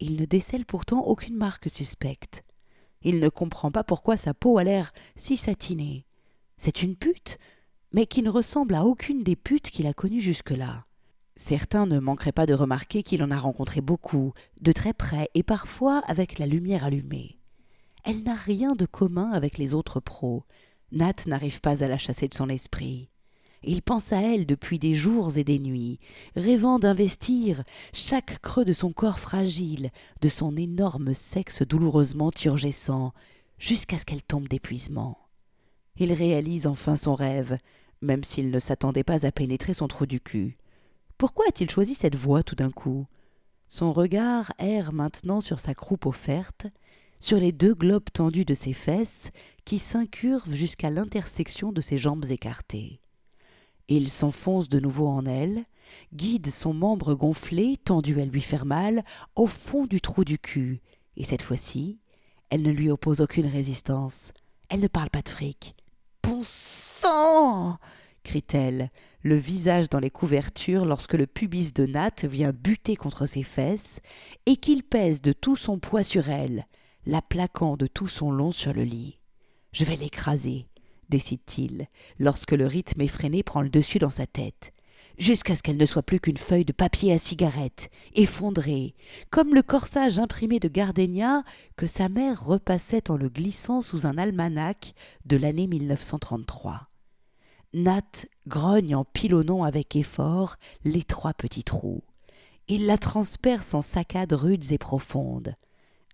[0.00, 2.42] Il ne décèle pourtant aucune marque suspecte.
[3.02, 6.06] Il ne comprend pas pourquoi sa peau a l'air si satinée.
[6.56, 7.38] C'est une pute,
[7.92, 10.86] mais qui ne ressemble à aucune des putes qu'il a connues jusque-là.
[11.36, 15.42] Certains ne manqueraient pas de remarquer qu'il en a rencontré beaucoup, de très près et
[15.42, 17.38] parfois avec la lumière allumée.
[18.04, 20.44] Elle n'a rien de commun avec les autres pros.
[20.92, 23.08] Nat n'arrive pas à la chasser de son esprit.
[23.62, 25.98] Il pense à elle depuis des jours et des nuits,
[26.34, 29.90] rêvant d'investir chaque creux de son corps fragile,
[30.22, 33.12] de son énorme sexe douloureusement turgescent,
[33.58, 35.18] jusqu'à ce qu'elle tombe d'épuisement.
[35.96, 37.58] Il réalise enfin son rêve,
[38.00, 40.56] même s'il ne s'attendait pas à pénétrer son trou du cul.
[41.18, 43.06] Pourquoi a-t-il choisi cette voie tout d'un coup?
[43.68, 46.66] Son regard erre maintenant sur sa croupe offerte,
[47.20, 49.30] sur les deux globes tendus de ses fesses
[49.66, 53.00] qui s'incurvent jusqu'à l'intersection de ses jambes écartées.
[53.90, 55.64] Il s'enfonce de nouveau en elle,
[56.14, 60.80] guide son membre gonflé, tendu à lui faire mal, au fond du trou du cul,
[61.16, 61.98] et cette fois-ci,
[62.50, 64.32] elle ne lui oppose aucune résistance.
[64.68, 65.74] Elle ne parle pas de fric.
[66.22, 67.78] Bon sang
[68.22, 68.90] crie-t-elle,
[69.22, 73.98] le visage dans les couvertures lorsque le pubis de Nat vient buter contre ses fesses
[74.46, 76.66] et qu'il pèse de tout son poids sur elle,
[77.06, 79.18] la plaquant de tout son long sur le lit.
[79.72, 80.68] Je vais l'écraser,
[81.10, 81.86] décide-t-il,
[82.18, 84.72] lorsque le rythme effréné prend le dessus dans sa tête.
[85.18, 88.94] jusqu'à ce qu'elle ne soit plus qu'une feuille de papier à cigarette, effondrée,
[89.28, 91.42] comme le corsage imprimé de Gardenia
[91.76, 94.94] que sa mère repassait en le glissant sous un almanach
[95.26, 96.88] de l'année 1933.
[97.74, 102.02] Nat grogne en pilonnant avec effort les trois petits trous.
[102.66, 105.54] Il la transperce en saccades rudes et profondes.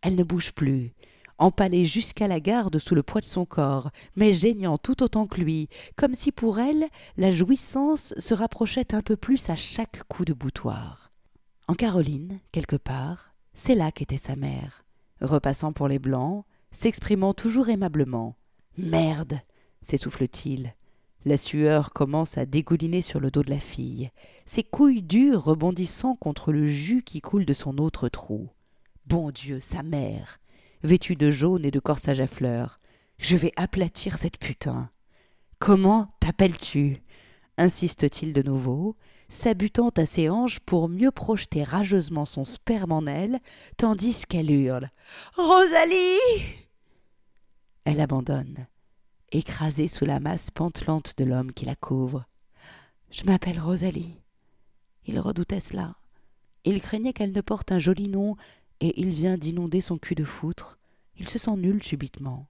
[0.03, 0.95] Elle ne bouge plus,
[1.39, 5.41] empalée jusqu'à la garde sous le poids de son corps, mais geignant tout autant que
[5.41, 10.25] lui, comme si pour elle la jouissance se rapprochait un peu plus à chaque coup
[10.25, 11.13] de boutoir.
[11.69, 14.85] En Caroline, quelque part, c'est là qu'était sa mère,
[15.21, 18.37] repassant pour les blancs, s'exprimant toujours aimablement.
[18.79, 19.41] Merde
[19.83, 20.75] s'essouffle-t-il.
[21.25, 24.11] La sueur commence à dégouliner sur le dos de la fille,
[24.45, 28.49] ses couilles dures rebondissant contre le jus qui coule de son autre trou.
[29.07, 30.39] Bon Dieu, sa mère
[30.87, 32.81] vêtue de jaune et de corsage à fleurs.
[33.19, 34.91] Je vais aplatir cette putain.
[35.59, 37.03] Comment t'appelles-tu?
[37.59, 38.97] insiste-t-il de nouveau,
[39.29, 43.41] s'abutant à ses hanches pour mieux projeter rageusement son sperme en elle,
[43.77, 44.91] tandis qu'elle hurle
[45.37, 46.19] Rosalie
[47.85, 48.67] Elle abandonne,
[49.33, 52.25] écrasée sous la masse pantelante de l'homme qui la couvre.
[53.11, 54.21] Je m'appelle Rosalie.
[55.07, 55.97] Il redoutait cela.
[56.65, 58.37] Il craignait qu'elle ne porte un joli nom
[58.81, 60.79] et il vient d'inonder son cul de foutre.
[61.19, 62.47] Il se sent nul subitement.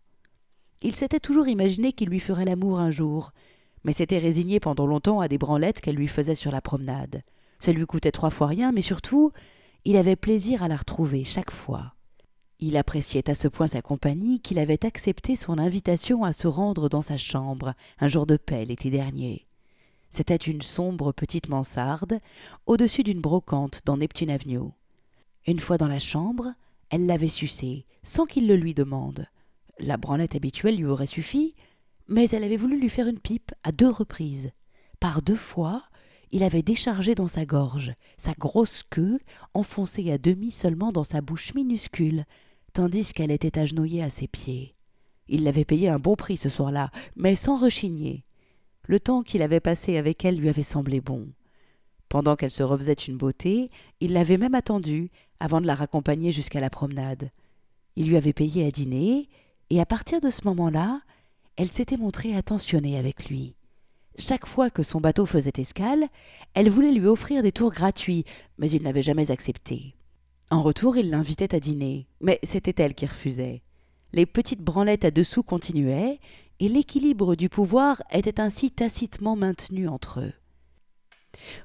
[0.83, 3.33] Il s'était toujours imaginé qu'il lui ferait l'amour un jour,
[3.85, 7.23] mais s'était résigné pendant longtemps à des branlettes qu'elle lui faisait sur la promenade.
[7.61, 9.31] Ça lui coûtait trois fois rien, mais surtout,
[9.85, 11.95] il avait plaisir à la retrouver chaque fois.
[12.59, 16.89] Il appréciait à ce point sa compagnie qu'il avait accepté son invitation à se rendre
[16.89, 19.47] dans sa chambre un jour de paix l'été dernier.
[20.11, 22.21] C'était une sombre petite mansarde,
[22.67, 24.73] au-dessus d'une brocante dans Neptune Avenue.
[25.47, 26.53] Une fois dans la chambre,
[26.91, 29.27] elle l'avait sucé, sans qu'il le lui demande.
[29.79, 31.55] La branlette habituelle lui aurait suffi,
[32.09, 34.51] mais elle avait voulu lui faire une pipe à deux reprises.
[34.99, 35.83] Par deux fois,
[36.33, 39.21] il avait déchargé dans sa gorge, sa grosse queue
[39.55, 42.25] enfoncée à demi seulement dans sa bouche minuscule,
[42.73, 44.75] tandis qu'elle était agenouillée à ses pieds.
[45.29, 48.25] Il l'avait payé un bon prix ce soir-là, mais sans rechigner.
[48.83, 51.29] Le temps qu'il avait passé avec elle lui avait semblé bon.
[52.09, 53.71] Pendant qu'elle se refaisait une beauté,
[54.01, 55.11] il l'avait même attendue
[55.41, 57.31] avant de la raccompagner jusqu'à la promenade.
[57.97, 59.29] Il lui avait payé à dîner,
[59.71, 61.01] et à partir de ce moment-là,
[61.57, 63.55] elle s'était montrée attentionnée avec lui.
[64.19, 66.07] Chaque fois que son bateau faisait escale,
[66.55, 68.25] elle voulait lui offrir des tours gratuits,
[68.59, 69.95] mais il n'avait jamais accepté.
[70.51, 73.63] En retour, il l'invitait à dîner, mais c'était elle qui refusait.
[74.13, 76.21] Les petites branlettes à dessous continuaient,
[76.61, 80.33] et l'équilibre du pouvoir était ainsi tacitement maintenu entre eux.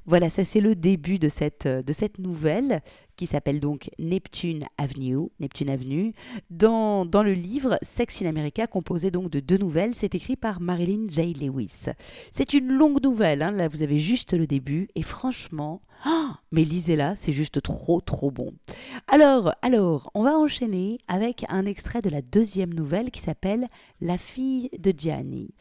[0.05, 2.81] Voilà, ça c'est le début de cette, de cette nouvelle
[3.15, 6.13] qui s'appelle donc Neptune Avenue, Neptune Avenue.
[6.49, 10.61] Dans, dans, le livre Sex in America, composé donc de deux nouvelles, c'est écrit par
[10.61, 11.33] Marilyn J.
[11.33, 11.85] Lewis.
[12.31, 16.63] C'est une longue nouvelle, hein, là vous avez juste le début, et franchement, oh, mais
[16.63, 18.53] lisez-la, c'est juste trop trop bon.
[19.07, 23.67] Alors, alors, on va enchaîner avec un extrait de la deuxième nouvelle qui s'appelle
[24.01, 25.53] La fille de Gianni.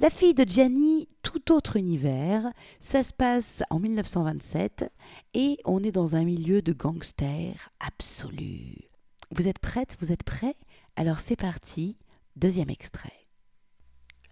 [0.00, 4.90] La fille de Gianni, tout autre univers, ça se passe en 1927
[5.34, 8.88] et on est dans un milieu de gangster absolu.
[9.32, 9.96] Vous êtes prête?
[10.00, 10.54] Vous êtes prêts
[10.94, 11.98] Alors c'est parti,
[12.36, 13.26] deuxième extrait.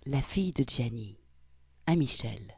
[0.07, 1.19] La fille de Gianni,
[1.87, 2.57] à Michel.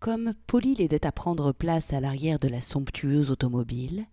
[0.00, 4.06] Comme Polly l'aidait à prendre place à l'arrière de la somptueuse automobile,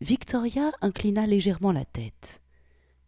[0.00, 2.42] Victoria inclina légèrement la tête.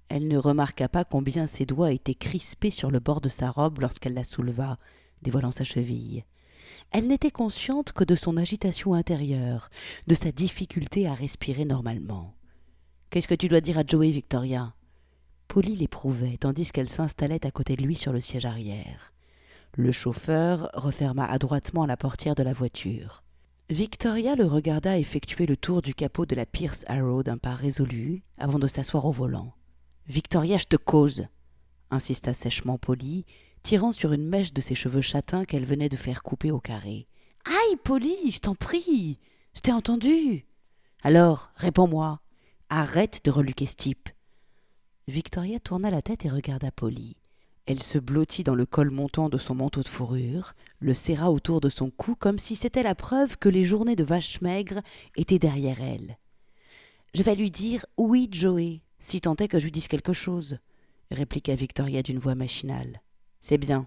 [0.08, 3.80] Elle ne remarqua pas combien ses doigts étaient crispés sur le bord de sa robe
[3.80, 4.78] lorsqu'elle la souleva,
[5.22, 6.24] dévoilant sa cheville.
[6.90, 9.68] Elle n'était consciente que de son agitation intérieure,
[10.06, 12.34] de sa difficulté à respirer normalement.
[13.10, 14.74] Qu'est-ce que tu dois dire à Joey, Victoria?
[15.48, 19.12] Polly l'éprouvait, tandis qu'elle s'installait à côté de lui sur le siège arrière.
[19.74, 23.22] Le chauffeur referma adroitement la portière de la voiture.
[23.68, 28.22] Victoria le regarda effectuer le tour du capot de la Pierce Arrow d'un pas résolu
[28.38, 29.54] avant de s'asseoir au volant.
[30.06, 31.26] Victoria, je te cause
[31.90, 33.24] insista sèchement Polly,
[33.66, 37.08] tirant sur une mèche de ses cheveux châtains qu'elle venait de faire couper au carré.
[37.46, 39.18] Aïe, Polly, je t'en prie
[39.54, 40.46] Je t'ai entendu
[41.02, 42.20] Alors, réponds-moi
[42.68, 44.08] Arrête de reluquer ce type
[45.08, 47.16] Victoria tourna la tête et regarda Polly.
[47.66, 51.60] Elle se blottit dans le col montant de son manteau de fourrure, le serra autour
[51.60, 54.80] de son cou comme si c'était la preuve que les journées de vache maigre
[55.16, 56.18] étaient derrière elle.
[57.14, 60.58] Je vais lui dire oui, Joey, si tant est que je lui dise quelque chose,
[61.10, 63.00] répliqua Victoria d'une voix machinale.
[63.40, 63.86] C'est bien,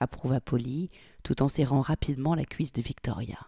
[0.00, 0.90] approuva Polly,
[1.22, 3.38] tout en serrant rapidement la cuisse de Victoria.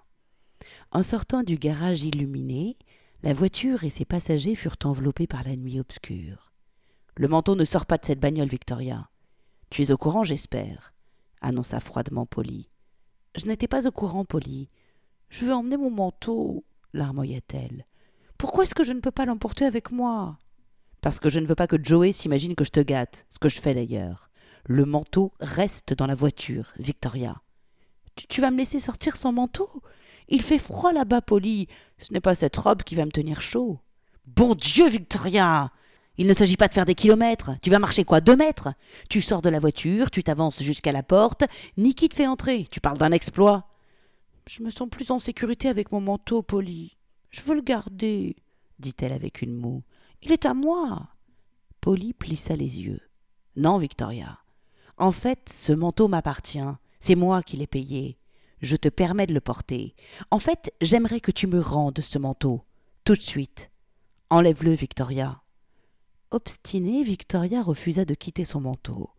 [0.91, 2.77] En sortant du garage illuminé,
[3.23, 6.53] la voiture et ses passagers furent enveloppés par la nuit obscure.
[7.17, 9.11] Le manteau ne sort pas de cette bagnole, Victoria.
[9.71, 10.95] Tu es au courant, j'espère
[11.41, 12.69] annonça froidement Polly.
[13.37, 14.69] Je n'étais pas au courant, Polly.
[15.29, 17.87] Je veux emmener mon manteau, larmoya-t-elle.
[18.39, 20.39] Pourquoi est-ce que je ne peux pas l'emporter avec moi?
[21.01, 23.49] Parce que je ne veux pas que Joey s'imagine que je te gâte, ce que
[23.49, 24.28] je fais d'ailleurs.
[24.71, 27.41] Le manteau reste dans la voiture, Victoria.
[28.29, 29.71] Tu, vas me laisser sortir sans manteau?
[30.29, 31.69] Il fait froid là-bas, Polly.
[31.97, 33.81] Ce n'est pas cette robe qui va me tenir chaud.
[34.27, 35.73] Bon Dieu, Victoria
[36.19, 37.53] Il ne s'agit pas de faire des kilomètres.
[37.63, 38.69] Tu vas marcher quoi Deux mètres?
[39.09, 41.45] Tu sors de la voiture, tu t'avances jusqu'à la porte.
[41.79, 42.69] Niki te fait entrer.
[42.71, 43.71] Tu parles d'un exploit.
[44.47, 46.99] Je me sens plus en sécurité avec mon manteau, Polly.
[47.31, 48.37] Je veux le garder,
[48.81, 49.83] dit-elle avec une moue.
[50.21, 51.09] Il est à moi.
[51.81, 53.01] Polly plissa les yeux.
[53.57, 54.39] Non, Victoria.
[54.99, 56.59] En fait, ce manteau m'appartient.
[56.99, 58.19] C'est moi qui l'ai payé.
[58.61, 59.95] Je te permets de le porter.
[60.33, 62.63] En fait, j'aimerais que tu me rendes ce manteau.
[63.05, 63.71] Tout de suite.
[64.31, 65.41] Enlève-le, Victoria.
[66.33, 69.11] Obstinée, Victoria refusa de quitter son manteau.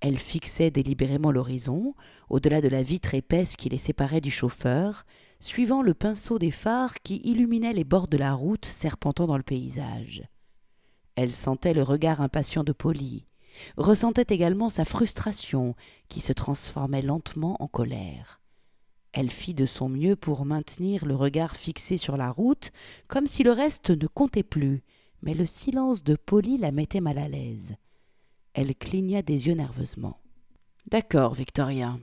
[0.00, 1.94] Elle fixait délibérément l'horizon,
[2.28, 5.06] au-delà de la vitre épaisse qui les séparait du chauffeur,
[5.40, 9.42] suivant le pinceau des phares qui illuminaient les bords de la route serpentant dans le
[9.42, 10.22] paysage.
[11.14, 13.26] Elle sentait le regard impatient de Polly,
[13.76, 15.74] ressentait également sa frustration
[16.08, 18.40] qui se transformait lentement en colère.
[19.12, 22.70] Elle fit de son mieux pour maintenir le regard fixé sur la route,
[23.08, 24.82] comme si le reste ne comptait plus,
[25.22, 27.76] mais le silence de Polly la mettait mal à l'aise.
[28.52, 30.20] Elle cligna des yeux nerveusement.
[30.90, 31.98] D'accord, Victoria,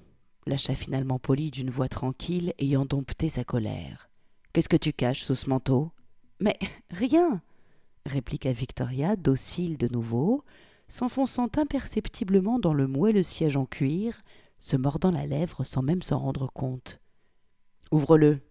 [0.46, 4.10] lâcha finalement Polly d'une voix tranquille, ayant dompté sa colère.
[4.52, 5.92] Qu'est-ce que tu caches sous ce manteau
[6.40, 6.58] Mais
[6.90, 7.42] rien
[8.06, 10.44] répliqua Victoria, docile de nouveau,
[10.94, 14.22] s'enfonçant imperceptiblement dans le moelleux siège en cuir,
[14.60, 17.02] se mordant la lèvre sans même s'en rendre compte.
[17.92, 18.42] Ouvre-le,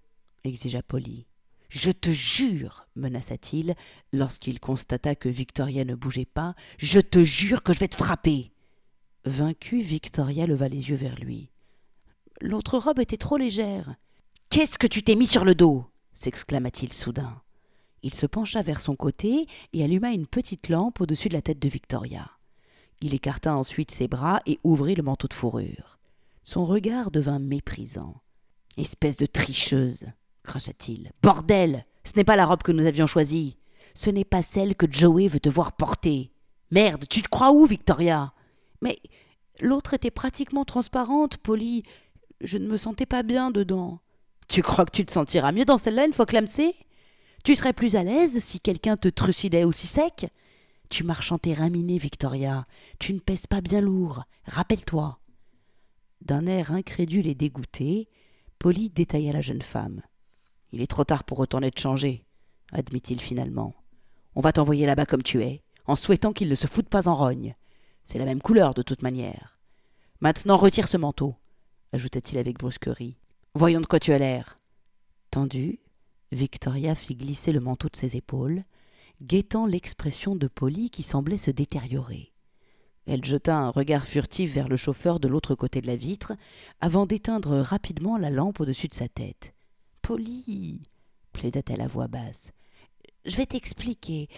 [0.43, 1.29] exigea Polly.
[1.69, 3.77] Je te jure, menaça-t-il,
[4.13, 8.53] lorsqu'il constata que Victoria ne bougeait pas, je te jure que je vais te frapper.
[9.25, 11.53] Vaincue, Victoria leva les yeux vers lui.
[12.41, 13.95] L'autre robe était trop légère.
[14.51, 17.42] Qu'est-ce que tu t'es mis sur le dos s'exclama-t-il soudain.
[18.03, 21.61] Il se pencha vers son côté et alluma une petite lampe au-dessus de la tête
[21.61, 22.31] de Victoria.
[23.01, 25.99] Il écarta ensuite ses bras et ouvrit le manteau de fourrure.
[26.43, 28.21] Son regard devint méprisant.
[28.77, 30.07] Espèce de tricheuse,
[30.43, 31.13] cracha-t-il.
[31.23, 33.57] Bordel Ce n'est pas la robe que nous avions choisie.
[33.95, 36.33] Ce n'est pas celle que Joey veut te voir porter.
[36.71, 38.33] Merde, tu te crois où, Victoria?
[38.81, 38.99] Mais
[39.61, 41.85] l'autre était pratiquement transparente, Polly.
[42.41, 44.01] Je ne me sentais pas bien dedans.
[44.49, 46.75] Tu crois que tu te sentiras mieux dans celle-là une fois clamsée
[47.45, 50.27] tu serais plus à l'aise si quelqu'un te trucidait aussi sec?
[50.89, 52.67] Tu marches en terrain miné, Victoria.
[52.99, 54.25] Tu ne pèses pas bien lourd.
[54.45, 55.19] Rappelle-toi.
[56.21, 58.09] D'un air incrédule et dégoûté,
[58.59, 60.03] Polly détailla la jeune femme.
[60.71, 62.25] Il est trop tard pour retourner te changer,
[62.73, 63.75] admit-il finalement.
[64.35, 67.17] On va t'envoyer là-bas comme tu es, en souhaitant qu'il ne se foute pas en
[67.17, 67.57] rogne.
[68.05, 69.59] C'est la même couleur de toute manière.
[70.21, 71.35] Maintenant retire ce manteau,
[71.93, 73.19] ajouta-t-il avec brusquerie.
[73.55, 74.61] Voyons de quoi tu as l'air.
[75.31, 75.81] Tendu,
[76.33, 78.65] Victoria fit glisser le manteau de ses épaules,
[79.23, 82.33] guettant l'expression de Polly qui semblait se détériorer.
[83.07, 86.33] Elle jeta un regard furtif vers le chauffeur de l'autre côté de la vitre,
[86.81, 89.55] avant d'éteindre rapidement la lampe au-dessus de sa tête.
[90.03, 90.83] Polly,
[91.33, 92.53] plaida-t-elle à voix basse,
[93.25, 94.29] je vais t'expliquer.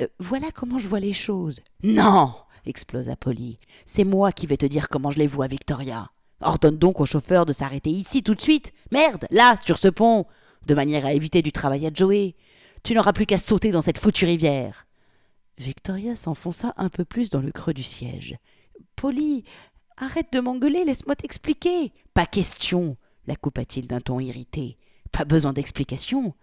[0.00, 1.60] Euh, voilà comment je vois les choses.
[1.82, 2.34] Non
[2.66, 3.58] explosa Polly.
[3.84, 6.10] C'est moi qui vais te dire comment je les vois, Victoria.
[6.40, 8.72] Ordonne donc au chauffeur de s'arrêter ici tout de suite.
[8.90, 10.26] Merde, là, sur ce pont
[10.66, 12.34] de manière à éviter du travail à Joey.
[12.82, 14.86] Tu n'auras plus qu'à sauter dans cette foutue rivière.
[15.58, 18.36] Victoria s'enfonça un peu plus dans le creux du siège.
[18.94, 19.44] Polly,
[19.96, 21.92] arrête de m'engueuler, laisse-moi t'expliquer.
[22.12, 22.96] Pas question,
[23.26, 24.76] la coupa-t-il d'un ton irrité.
[25.12, 26.34] Pas besoin d'explication.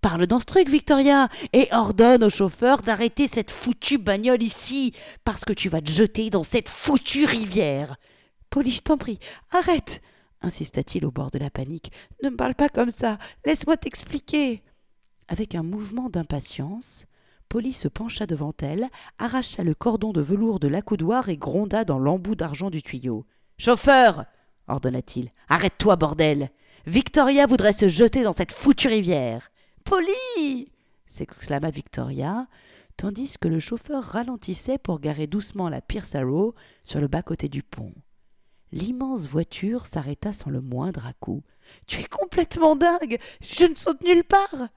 [0.00, 4.92] Parle dans ce truc, Victoria, et ordonne au chauffeur d'arrêter cette foutue bagnole ici,
[5.24, 7.96] parce que tu vas te jeter dans cette foutue rivière.
[8.50, 9.18] Polly, je t'en prie,
[9.50, 10.00] arrête
[10.42, 11.92] insista-t-il au bord de la panique.
[12.22, 13.18] Ne me parle pas comme ça.
[13.44, 14.62] Laisse-moi t'expliquer.
[15.28, 17.06] Avec un mouvement d'impatience,
[17.48, 21.98] Polly se pencha devant elle, arracha le cordon de velours de l'accoudoir et gronda dans
[21.98, 23.26] l'embout d'argent du tuyau.
[23.58, 24.24] Chauffeur
[24.68, 25.32] ordonna-t-il.
[25.48, 26.50] Arrête-toi, bordel
[26.86, 29.50] Victoria voudrait se jeter dans cette foutue rivière.
[29.84, 30.70] Polly
[31.06, 32.46] s'exclama Victoria,
[32.96, 37.62] tandis que le chauffeur ralentissait pour garer doucement la Pierce Arrow sur le bas-côté du
[37.62, 37.94] pont
[38.72, 41.42] l'immense voiture s'arrêta sans le moindre à-coup.
[41.86, 44.68] Tu es complètement dingue Je ne saute nulle part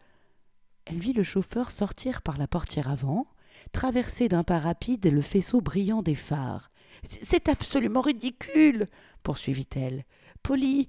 [0.85, 3.27] Elle vit le chauffeur sortir par la portière avant,
[3.71, 6.71] traverser d'un pas rapide le faisceau brillant des phares.
[7.07, 8.87] C'est absolument ridicule
[9.23, 10.05] poursuivit-elle.
[10.43, 10.87] Polly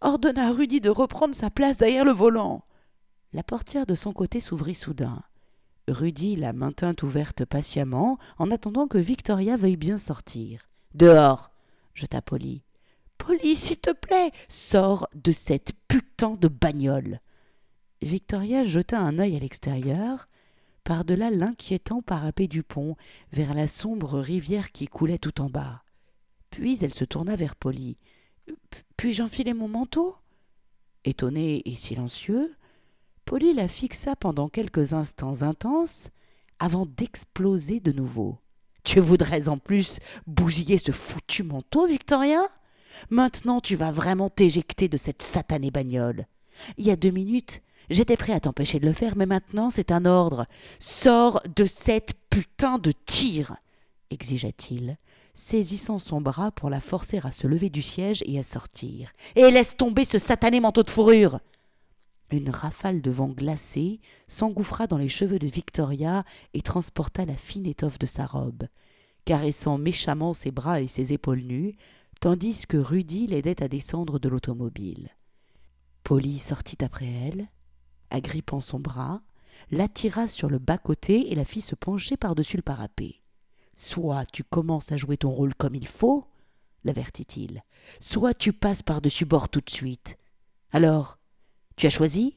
[0.00, 2.64] ordonna à Rudy de reprendre sa place derrière le volant.
[3.32, 5.22] La portière de son côté s'ouvrit soudain.
[5.88, 10.68] Rudy la maintint ouverte patiemment en attendant que Victoria veuille bien sortir.
[10.94, 11.51] Dehors
[11.94, 12.62] jeta Polly.
[13.18, 17.20] Polly, s'il te plaît, sors de cette putain de bagnole.
[18.00, 20.28] Victoria jeta un œil à l'extérieur,
[20.84, 22.96] par-delà l'inquiétant parapet du pont,
[23.32, 25.84] vers la sombre rivière qui coulait tout en bas.
[26.50, 27.96] Puis elle se tourna vers Polly.
[28.96, 30.16] Puis-je enfiler mon manteau?
[31.04, 32.54] Étonné et silencieux,
[33.24, 36.10] Polly la fixa pendant quelques instants intenses
[36.58, 38.38] avant d'exploser de nouveau.
[38.84, 42.42] Tu voudrais en plus bousiller ce foutu manteau, Victorien
[43.10, 46.26] Maintenant tu vas vraiment t'éjecter de cette satanée bagnole.
[46.76, 49.92] Il y a deux minutes, j'étais prêt à t'empêcher de le faire, mais maintenant c'est
[49.92, 50.46] un ordre.
[50.78, 53.56] Sors de cette putain de tir
[54.12, 54.98] exigea-t-il,
[55.34, 59.12] saisissant son bras pour la forcer à se lever du siège et à sortir.
[59.34, 61.40] Et laisse tomber ce satané manteau de fourrure.
[62.32, 66.24] Une rafale de vent glacé s'engouffra dans les cheveux de Victoria
[66.54, 68.64] et transporta la fine étoffe de sa robe,
[69.26, 71.76] caressant méchamment ses bras et ses épaules nues,
[72.22, 75.10] tandis que Rudy l'aidait à descendre de l'automobile.
[76.04, 77.48] Polly sortit après elle,
[78.08, 79.20] agrippant son bras,
[79.70, 83.16] l'attira sur le bas-côté et la fit se pencher par-dessus le parapet.
[83.76, 86.26] Soit tu commences à jouer ton rôle comme il faut,
[86.84, 87.62] l'avertit-il,
[88.00, 90.16] soit tu passes par-dessus bord tout de suite.
[90.70, 91.18] Alors,
[91.76, 92.36] tu as choisi?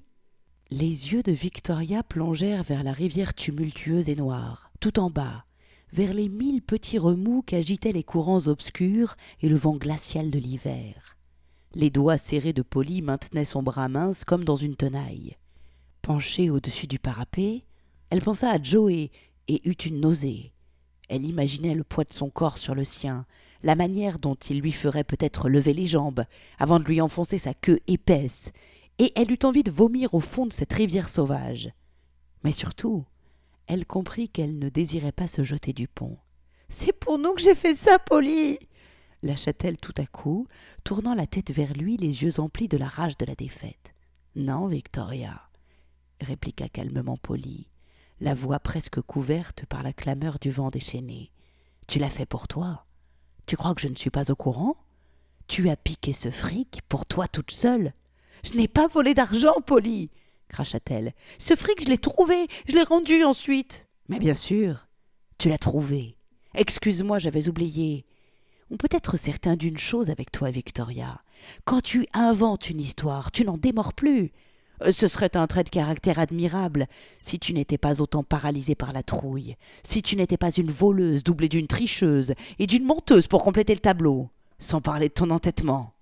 [0.71, 5.45] Les yeux de Victoria plongèrent vers la rivière tumultueuse et noire, tout en bas,
[5.93, 11.17] vers les mille petits remous qu'agitaient les courants obscurs et le vent glacial de l'hiver.
[11.73, 15.35] Les doigts serrés de Polly maintenaient son bras mince comme dans une tenaille.
[16.01, 17.63] Penchée au-dessus du parapet,
[18.09, 19.11] elle pensa à Joey
[19.47, 20.53] et eut une nausée.
[21.09, 23.25] Elle imaginait le poids de son corps sur le sien,
[23.61, 26.23] la manière dont il lui ferait peut-être lever les jambes
[26.59, 28.51] avant de lui enfoncer sa queue épaisse,
[28.99, 31.71] et elle eut envie de vomir au fond de cette rivière sauvage.
[32.43, 33.05] Mais surtout,
[33.67, 36.17] elle comprit qu'elle ne désirait pas se jeter du pont.
[36.69, 38.59] C'est pour nous que j'ai fait ça, Polly
[39.25, 40.45] lâcha-t-elle tout à coup,
[40.83, 43.93] tournant la tête vers lui, les yeux emplis de la rage de la défaite.
[44.35, 45.41] Non, Victoria,
[46.21, 47.67] répliqua calmement Polly,
[48.21, 51.31] la voix presque couverte par la clameur du vent déchaîné.
[51.87, 52.85] Tu l'as fait pour toi.
[53.45, 54.77] Tu crois que je ne suis pas au courant?
[55.47, 57.93] Tu as piqué ce fric pour toi toute seule?
[58.43, 60.09] Je n'ai pas volé d'argent, Polly
[60.55, 61.13] cracha-t-elle.
[61.37, 63.87] Ce fric, je l'ai trouvé, je l'ai rendu ensuite.
[64.07, 64.87] Mais bien sûr,
[65.37, 66.17] tu l'as trouvé.
[66.53, 68.05] Excuse-moi, j'avais oublié.
[68.71, 71.21] On peut être certain d'une chose avec toi, Victoria.
[71.65, 74.31] Quand tu inventes une histoire, tu n'en démords plus.
[74.81, 76.87] Euh, ce serait un trait de caractère admirable
[77.21, 81.23] si tu n'étais pas autant paralysée par la trouille, si tu n'étais pas une voleuse
[81.23, 84.29] doublée d'une tricheuse et d'une menteuse pour compléter le tableau,
[84.59, 85.94] sans parler de ton entêtement.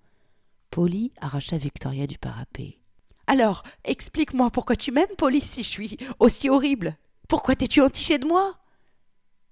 [0.73, 2.79] Polly arracha Victoria du parapet.
[3.27, 6.97] Alors, explique-moi pourquoi tu m'aimes, Polly, si je suis aussi horrible.
[7.29, 8.57] Pourquoi t'es-tu entiché de moi?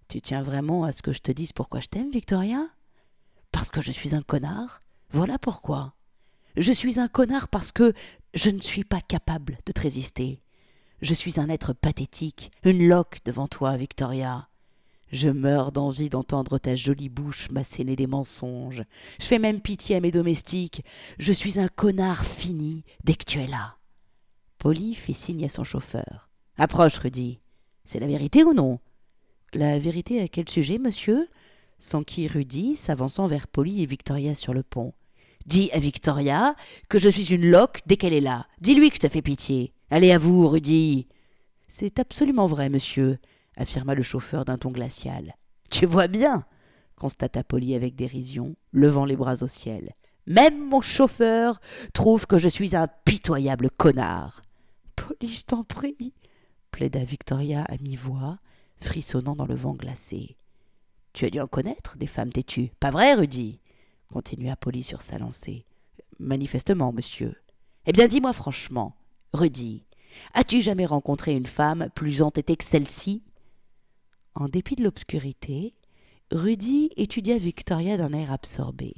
[0.08, 2.68] Tu tiens vraiment à ce que je te dise pourquoi je t'aime, Victoria?
[3.52, 4.82] Parce que je suis un connard?
[5.12, 5.94] Voilà pourquoi.
[6.58, 7.94] Je suis un connard parce que
[8.34, 10.42] je ne suis pas capable de te résister.
[11.04, 14.50] Je suis un être pathétique, une loque devant toi, Victoria.
[15.12, 18.84] Je meurs d'envie d'entendre ta jolie bouche m'asséner des mensonges.
[19.20, 20.84] Je fais même pitié à mes domestiques.
[21.20, 23.76] Je suis un connard fini dès que tu es là.
[24.57, 26.30] Polly fit signe à son chauffeur.
[26.57, 27.39] Approche, Rudy.
[27.84, 28.80] C'est la vérité ou non?
[29.53, 31.28] La vérité à quel sujet, monsieur?
[31.80, 34.93] S'enquit Rudy, s'avançant vers Polly et Victoria sur le pont.
[35.45, 36.55] Dis à Victoria
[36.88, 38.45] que je suis une loque dès qu'elle est là.
[38.62, 39.74] Dis-lui que je te fais pitié.
[39.89, 41.07] Allez à vous, Rudy.
[41.68, 43.18] C'est absolument vrai, monsieur,
[43.62, 45.36] affirma le chauffeur d'un ton glacial.
[45.70, 46.45] Tu vois bien,
[46.95, 49.93] constata Polly avec dérision, levant les bras au ciel.
[50.28, 51.59] Même mon chauffeur
[51.93, 54.41] trouve que je suis un pitoyable connard.
[54.95, 56.14] Polly, je t'en prie,
[56.72, 58.38] plaida Victoria à mi-voix,
[58.80, 60.36] frissonnant dans le vent glacé.
[61.14, 63.59] Tu as dû en connaître des femmes têtues, pas vrai, Rudy?
[64.12, 65.66] continua Polly sur sa lancée.
[66.20, 67.36] Manifestement, monsieur.
[67.86, 68.95] Eh bien, dis-moi franchement,
[69.34, 69.86] Rudy,
[70.34, 73.24] as-tu jamais rencontré une femme plus entêtée que celle-ci?
[74.36, 75.74] En dépit de l'obscurité,
[76.32, 78.96] Rudy étudia Victoria d'un air absorbé.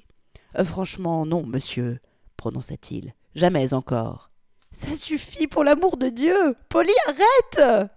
[0.57, 1.99] Euh, franchement, non, monsieur,
[2.37, 3.13] prononça-t-il.
[3.35, 4.29] Jamais encore.
[4.71, 7.89] Ça suffit, pour l'amour de Dieu Polly, arrête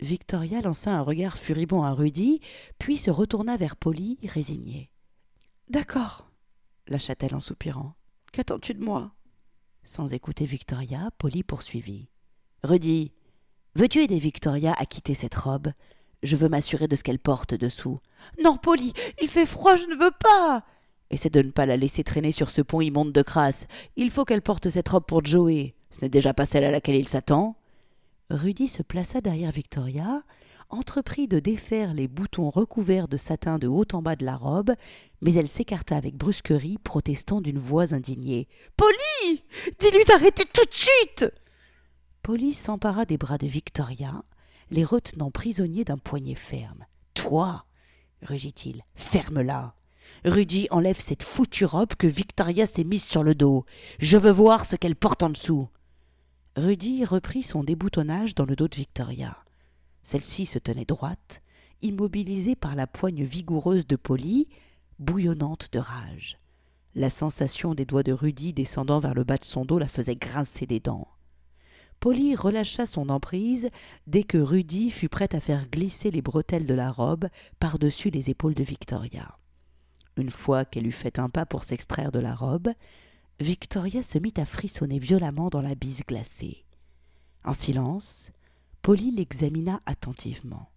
[0.00, 2.40] Victoria lança un regard furibond à Rudy,
[2.78, 4.90] puis se retourna vers Polly, résignée.
[5.68, 6.28] D'accord,
[6.88, 7.94] lâcha-t-elle en soupirant.
[8.32, 9.12] Qu'attends-tu de moi?
[9.84, 12.08] Sans écouter Victoria, Polly poursuivit.
[12.64, 13.12] Rudy,
[13.74, 15.72] veux-tu aider Victoria à quitter cette robe?
[16.22, 17.98] Je veux m'assurer de ce qu'elle porte dessous.
[18.42, 20.64] Non, Polly, il fait froid, je ne veux pas
[21.10, 23.66] Essaie de ne pas la laisser traîner sur ce pont immonde de crasse.
[23.96, 25.74] Il faut qu'elle porte cette robe pour Joey.
[25.90, 27.56] Ce n'est déjà pas celle à laquelle il s'attend.
[28.30, 30.22] Rudy se plaça derrière Victoria,
[30.70, 34.72] entreprit de défaire les boutons recouverts de satin de haut en bas de la robe,
[35.20, 38.48] mais elle s'écarta avec brusquerie, protestant d'une voix indignée.
[38.78, 39.44] Polly
[39.78, 41.26] Dis-lui d'arrêter tout de suite
[42.22, 44.22] Polly s'empara des bras de Victoria,
[44.72, 46.86] les retenant prisonniers d'un poignet ferme.
[47.14, 47.66] Toi
[48.22, 49.74] rugit-il, ferme-la
[50.24, 53.64] Rudy enlève cette foutue robe que Victoria s'est mise sur le dos.
[53.98, 55.68] Je veux voir ce qu'elle porte en dessous.
[56.56, 59.36] Rudy reprit son déboutonnage dans le dos de Victoria.
[60.02, 61.42] Celle-ci se tenait droite,
[61.82, 64.48] immobilisée par la poigne vigoureuse de Polly,
[64.98, 66.38] bouillonnante de rage.
[66.94, 70.16] La sensation des doigts de Rudy descendant vers le bas de son dos la faisait
[70.16, 71.08] grincer des dents.
[72.02, 73.70] Polly relâcha son emprise
[74.08, 77.28] dès que Rudy fut prêt à faire glisser les bretelles de la robe
[77.60, 79.38] par-dessus les épaules de Victoria.
[80.16, 82.70] Une fois qu'elle eut fait un pas pour s'extraire de la robe,
[83.38, 86.64] Victoria se mit à frissonner violemment dans la bise glacée.
[87.44, 88.32] En silence,
[88.82, 90.72] Polly l'examina attentivement.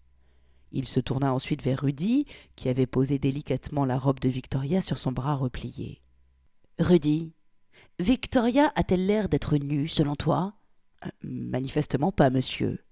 [0.72, 5.00] Il se tourna ensuite vers Rudy, qui avait posé délicatement la robe de Victoria sur
[5.00, 6.04] son bras replié.
[6.78, 7.34] Rudy,
[7.98, 10.54] Victoria a-t-elle l'air d'être nue, selon toi?
[11.24, 12.84] Manifestement pas, monsieur.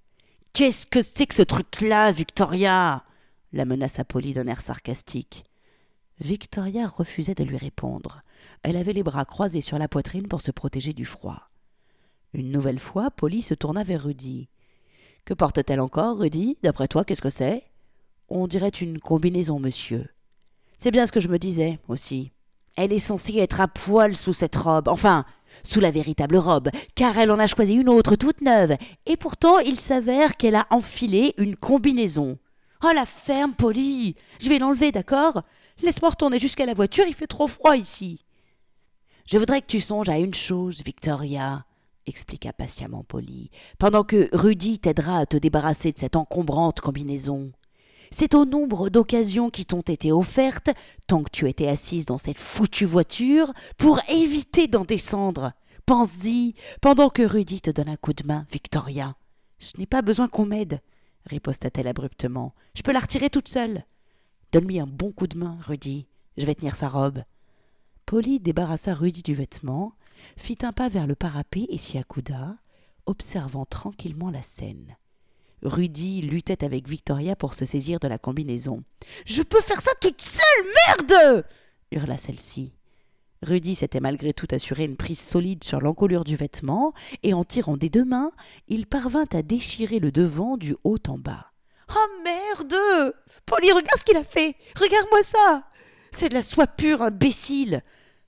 [0.54, 3.04] Qu'est-ce que c'est que ce truc-là, Victoria?
[3.52, 5.46] La menaça Polly d'un air sarcastique.
[6.20, 8.22] Victoria refusait de lui répondre.
[8.62, 11.50] Elle avait les bras croisés sur la poitrine pour se protéger du froid.
[12.34, 14.50] Une nouvelle fois, Polly se tourna vers Rudy.
[15.26, 16.58] Que porte-t-elle encore, Rudy?
[16.64, 17.64] D'après toi, qu'est-ce que c'est?
[18.30, 20.10] On dirait une combinaison, monsieur.
[20.78, 22.32] C'est bien ce que je me disais, aussi.
[22.76, 25.26] Elle est censée être à poil sous cette robe, enfin,
[25.64, 28.76] sous la véritable robe, car elle en a choisi une autre toute neuve,
[29.06, 32.38] et pourtant il s'avère qu'elle a enfilé une combinaison.
[32.84, 35.42] Oh la ferme, Polly Je vais l'enlever, d'accord?
[35.82, 38.26] Laisse-moi retourner jusqu'à la voiture, il fait trop froid ici.
[39.26, 41.66] Je voudrais que tu songes à une chose, Victoria,
[42.06, 47.52] expliqua patiemment Polly, pendant que Rudy t'aidera à te débarrasser de cette encombrante combinaison.
[48.16, 50.70] C'est au nombre d'occasions qui t'ont été offertes,
[51.08, 55.54] tant que tu étais assise dans cette foutue voiture, pour éviter d'en descendre.
[55.88, 59.16] Pense-y, pendant que Rudy te donne un coup de main, Victoria.
[59.58, 60.80] Je n'ai pas besoin qu'on m'aide,
[61.26, 62.54] riposta-t-elle abruptement.
[62.76, 63.84] Je peux la retirer toute seule.
[64.52, 66.06] Donne-lui un bon coup de main, Rudy.
[66.38, 67.24] Je vais tenir sa robe.
[68.06, 69.94] Polly débarrassa Rudy du vêtement,
[70.38, 72.58] fit un pas vers le parapet et s'y accouda,
[73.08, 74.98] observant tranquillement la scène.
[75.64, 78.84] Rudy luttait avec Victoria pour se saisir de la combinaison.
[79.26, 81.46] Je peux faire ça toute seule, merde
[81.94, 82.74] hurla celle-ci.
[83.42, 86.94] Rudy s'était malgré tout assuré une prise solide sur l'encolure du vêtement,
[87.24, 88.32] et en tirant des deux mains,
[88.68, 91.52] il parvint à déchirer le devant du haut en bas.
[91.90, 93.14] Oh merde
[93.46, 95.68] Polly, regarde ce qu'il a fait Regarde-moi ça
[96.12, 97.84] C'est de la soie pure, imbécile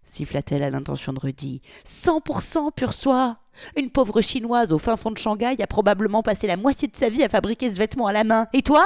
[0.06, 1.62] siffla-t-elle à l'intention de Rudy.
[1.84, 3.40] Cent pour cent pure soie
[3.76, 7.10] Une pauvre chinoise au fin fond de Shanghai a probablement passé la moitié de sa
[7.10, 8.48] vie à fabriquer ce vêtement à la main.
[8.54, 8.86] Et toi?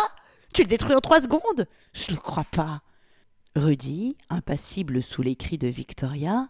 [0.53, 1.67] Tu le détruis en trois secondes?
[1.93, 2.82] Je ne le crois pas.
[3.55, 6.49] Rudy, impassible sous les cris de Victoria,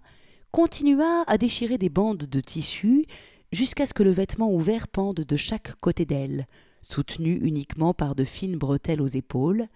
[0.51, 3.05] continua à déchirer des bandes de tissu
[3.51, 6.47] jusqu'à ce que le vêtement ouvert pende de chaque côté d'elle,
[6.81, 9.67] soutenu uniquement par de fines bretelles aux épaules,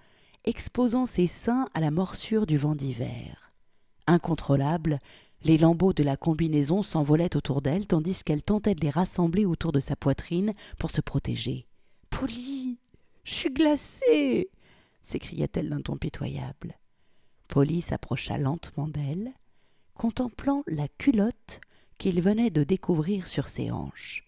[0.46, 3.53] exposant ses seins à la morsure du vent d'hiver.
[4.08, 5.00] Incontrôlable,
[5.44, 9.72] les lambeaux de la combinaison s'envolaient autour d'elle tandis qu'elle tentait de les rassembler autour
[9.72, 11.66] de sa poitrine pour se protéger.
[12.10, 12.78] Polly,
[13.24, 14.50] je suis glacée
[15.04, 16.80] s'écria-t-elle d'un ton pitoyable.
[17.50, 19.34] Polly s'approcha lentement d'elle,
[19.94, 21.60] contemplant la culotte
[21.98, 24.24] qu'il venait de découvrir sur ses hanches.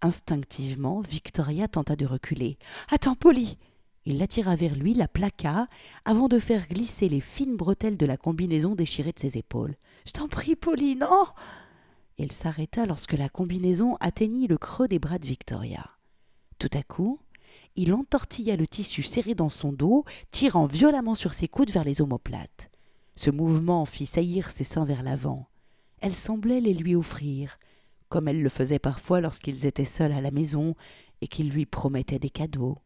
[0.00, 2.58] Instinctivement, Victoria tenta de reculer.
[2.88, 3.58] Attends, Polly
[4.08, 5.68] il l'attira vers lui, la plaqua,
[6.06, 9.76] avant de faire glisser les fines bretelles de la combinaison déchirée de ses épaules.
[10.06, 11.26] Je t'en prie, Pauline, non
[12.16, 15.90] Il s'arrêta lorsque la combinaison atteignit le creux des bras de Victoria.
[16.58, 17.20] Tout à coup,
[17.76, 22.00] il entortilla le tissu serré dans son dos, tirant violemment sur ses coudes vers les
[22.00, 22.70] omoplates.
[23.14, 25.50] Ce mouvement fit saillir ses seins vers l'avant.
[26.00, 27.58] Elle semblait les lui offrir,
[28.08, 30.76] comme elle le faisait parfois lorsqu'ils étaient seuls à la maison
[31.20, 32.78] et qu'il lui promettait des cadeaux.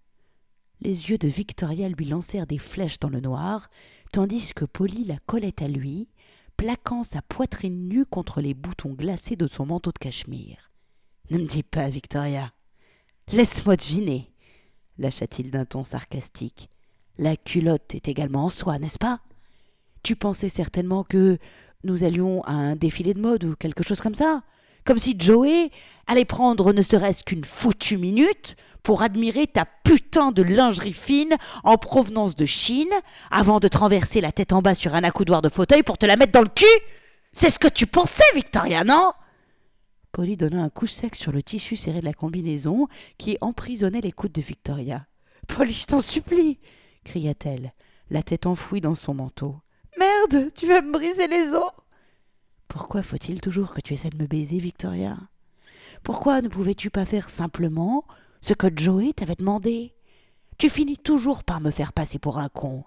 [0.84, 3.70] Les yeux de Victoria lui lancèrent des flèches dans le noir,
[4.12, 6.08] tandis que Polly la collait à lui,
[6.56, 10.72] plaquant sa poitrine nue contre les boutons glacés de son manteau de cachemire.
[11.30, 12.52] Ne me dis pas, Victoria.
[13.28, 14.32] Laisse-moi deviner,
[14.98, 16.68] lâcha-t-il d'un ton sarcastique.
[17.16, 19.20] La culotte est également en soie, n'est-ce pas?
[20.02, 21.38] Tu pensais certainement que
[21.84, 24.42] nous allions à un défilé de mode ou quelque chose comme ça?
[24.84, 25.70] Comme si Joey
[26.06, 31.78] allait prendre ne serait-ce qu'une foutue minute pour admirer ta putain de lingerie fine en
[31.78, 32.92] provenance de Chine
[33.30, 36.06] avant de te renverser la tête en bas sur un accoudoir de fauteuil pour te
[36.06, 36.64] la mettre dans le cul
[37.30, 39.12] C'est ce que tu pensais, Victoria, non?
[40.10, 44.12] Polly donna un coup sec sur le tissu serré de la combinaison qui emprisonnait les
[44.12, 45.06] coudes de Victoria.
[45.48, 46.58] Polly, je t'en supplie
[47.04, 47.72] cria-t-elle,
[48.10, 49.56] la tête enfouie dans son manteau.
[49.98, 51.70] Merde, tu vas me briser les os
[52.72, 55.18] Pourquoi faut-il toujours que tu essaies de me baiser, Victoria?
[56.02, 58.06] Pourquoi ne pouvais-tu pas faire simplement
[58.40, 59.92] ce que Joey t'avait demandé?
[60.56, 62.84] Tu finis toujours par me faire passer pour un con.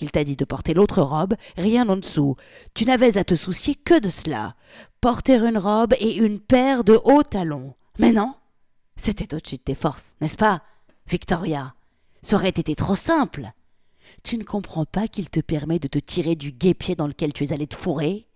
[0.00, 2.36] Il t'a dit de porter l'autre robe, rien en dessous.
[2.72, 4.56] Tu n'avais à te soucier que de cela.
[5.02, 7.74] Porter une robe et une paire de hauts talons.
[7.98, 8.34] Mais non,
[8.96, 10.62] c'était au-dessus de tes forces, n'est-ce pas,
[11.06, 11.74] Victoria?
[12.22, 13.50] Ça aurait été trop simple.
[14.22, 17.44] Tu ne comprends pas qu'il te permet de te tirer du guépier dans lequel tu
[17.44, 18.27] es allé te fourrer?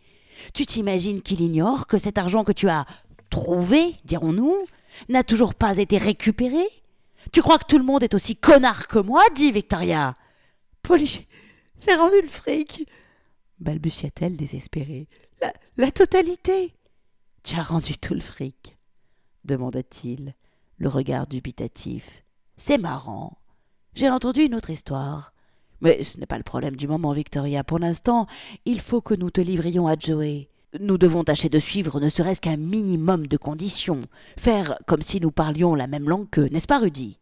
[0.55, 2.87] Tu t'imagines qu'il ignore que cet argent que tu as
[3.31, 4.57] trouvé, dirons-nous,
[5.09, 6.65] n'a toujours pas été récupéré?
[7.33, 10.17] Tu crois que tout le monde est aussi connard que moi dit Victoria.
[10.83, 11.27] Polly,
[11.79, 12.87] j'ai rendu le fric
[13.61, 15.09] balbutia-t-elle désespérée.
[15.41, 16.75] La, la totalité
[17.45, 18.77] Tu as rendu tout le fric
[19.45, 20.35] demanda-t-il,
[20.77, 22.25] le regard dubitatif.
[22.57, 23.39] C'est marrant.
[23.95, 25.32] J'ai entendu une autre histoire.
[25.83, 27.65] Mais ce n'est pas le problème du moment, Victoria.
[27.65, 28.27] Pour l'instant,
[28.65, 30.49] il faut que nous te livrions à Joey.
[30.81, 34.01] Nous devons tâcher de suivre ne serait-ce qu'un minimum de conditions.
[34.39, 37.19] Faire comme si nous parlions la même langue qu'eux, n'est-ce pas, Rudy?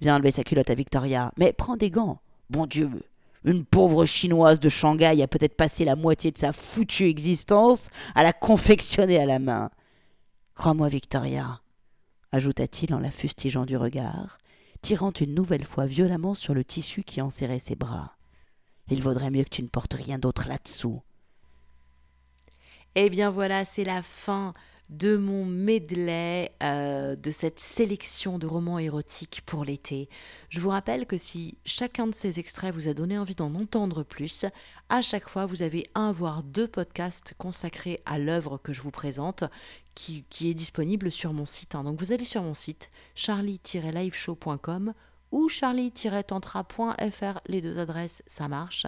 [0.00, 1.32] Viens enlever sa culotte à Victoria.
[1.38, 2.20] Mais prends des gants.
[2.50, 2.90] Bon Dieu,
[3.44, 8.22] une pauvre chinoise de Shanghai a peut-être passé la moitié de sa foutue existence à
[8.22, 9.70] la confectionner à la main.
[10.54, 11.60] Crois-moi, Victoria,
[12.32, 14.38] ajouta-t-il en la fustigeant du regard,
[14.82, 18.16] tirant une nouvelle fois violemment sur le tissu qui enserrait ses bras.
[18.90, 21.02] Il vaudrait mieux que tu ne portes rien d'autre là-dessous.
[22.94, 24.52] Eh bien voilà, c'est la fin
[24.88, 30.08] de mon medley, euh, de cette sélection de romans érotiques pour l'été.
[30.48, 34.02] Je vous rappelle que si chacun de ces extraits vous a donné envie d'en entendre
[34.02, 34.46] plus,
[34.88, 38.90] à chaque fois vous avez un voire deux podcasts consacrés à l'œuvre que je vous
[38.90, 39.44] présente
[39.98, 41.74] qui, est disponible sur mon site.
[41.74, 41.82] Hein.
[41.82, 44.94] Donc vous allez sur mon site charlie-liveshow.com
[45.30, 48.86] ou charlie-tantra.fr, les deux adresses, ça marche.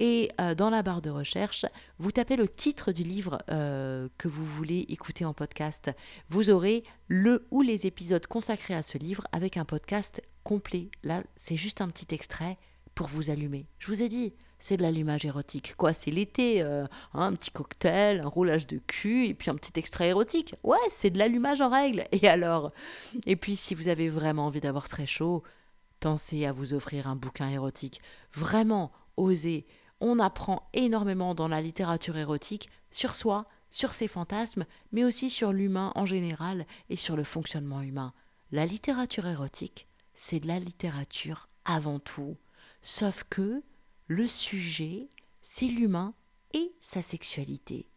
[0.00, 1.66] Et euh, dans la barre de recherche,
[1.98, 5.90] vous tapez le titre du livre euh, que vous voulez écouter en podcast.
[6.30, 10.88] Vous aurez le ou les épisodes consacrés à ce livre avec un podcast complet.
[11.02, 12.56] Là, c'est juste un petit extrait
[12.94, 13.66] pour vous allumer.
[13.78, 14.32] Je vous ai dit,
[14.64, 15.74] c'est de l'allumage érotique.
[15.76, 19.56] Quoi, c'est l'été, euh, hein, un petit cocktail, un roulage de cul et puis un
[19.56, 20.54] petit extrait érotique.
[20.62, 22.04] Ouais, c'est de l'allumage en règle.
[22.12, 22.72] Et alors?
[23.26, 25.42] Et puis si vous avez vraiment envie d'avoir très chaud,
[26.00, 28.00] pensez à vous offrir un bouquin érotique.
[28.32, 29.66] Vraiment, osez.
[30.00, 35.52] On apprend énormément dans la littérature érotique sur soi, sur ses fantasmes, mais aussi sur
[35.52, 38.14] l'humain en général et sur le fonctionnement humain.
[38.50, 42.38] La littérature érotique, c'est de la littérature avant tout.
[42.80, 43.62] Sauf que
[44.06, 45.08] le sujet,
[45.40, 46.14] c'est l'humain
[46.52, 47.88] et sa sexualité.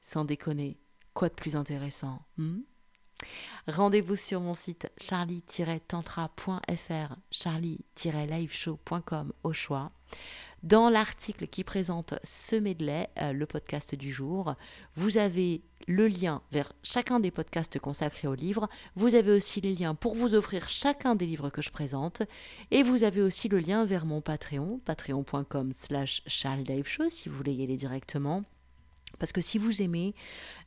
[0.00, 0.78] Sans déconner,
[1.14, 2.60] quoi de plus intéressant hmm?
[3.66, 9.90] Rendez-vous sur mon site charlie-tantra.fr, charlie-liveshow.com au choix.
[10.62, 14.54] Dans l'article qui présente ce medley, euh, le podcast du jour,
[14.94, 18.68] vous avez le lien vers chacun des podcasts consacrés au livre.
[18.94, 22.22] Vous avez aussi les liens pour vous offrir chacun des livres que je présente.
[22.70, 27.54] Et vous avez aussi le lien vers mon Patreon, patreon.com slash charlie-liveshow si vous voulez
[27.54, 28.44] y aller directement.
[29.18, 30.14] Parce que si vous aimez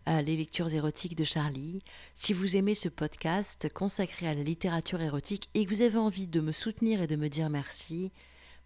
[0.10, 1.82] euh, les lectures érotiques de Charlie,
[2.14, 6.28] si vous aimez ce podcast consacré à la littérature érotique et que vous avez envie
[6.28, 8.12] de me soutenir et de me dire merci,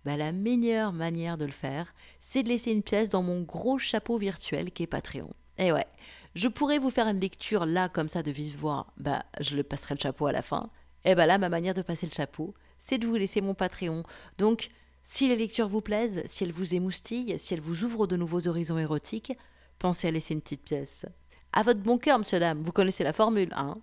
[0.06, 3.78] bah, la meilleure manière de le faire, c'est de laisser une pièce dans mon gros
[3.78, 5.34] chapeau virtuel qui est Patreon.
[5.58, 5.88] Et ouais,
[6.36, 9.64] je pourrais vous faire une lecture là comme ça de vive voix, bah je le
[9.64, 10.70] passerai le chapeau à la fin.
[11.04, 14.04] Et bah là, ma manière de passer le chapeau, c'est de vous laisser mon Patreon.
[14.38, 14.70] Donc,
[15.04, 18.48] si les lectures vous plaisent, si elles vous émoustillent, si elles vous ouvrent de nouveaux
[18.48, 19.34] horizons érotiques,
[19.80, 21.06] pensez à laisser une petite pièce.
[21.54, 23.78] À votre bon cœur, monsieur, dame, vous connaissez la formule, hein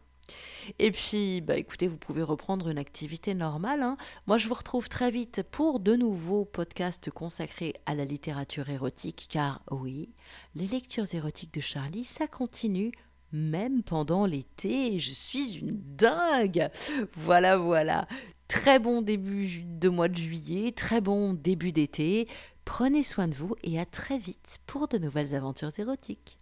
[0.78, 3.82] et puis, bah écoutez, vous pouvez reprendre une activité normale.
[3.82, 3.96] Hein.
[4.26, 9.26] Moi, je vous retrouve très vite pour de nouveaux podcasts consacrés à la littérature érotique,
[9.28, 10.10] car oui,
[10.54, 12.92] les lectures érotiques de Charlie, ça continue
[13.32, 14.98] même pendant l'été.
[14.98, 16.70] Je suis une dingue.
[17.14, 18.06] Voilà, voilà.
[18.46, 22.28] Très bon début de mois de juillet, très bon début d'été.
[22.64, 26.38] Prenez soin de vous et à très vite pour de nouvelles aventures érotiques.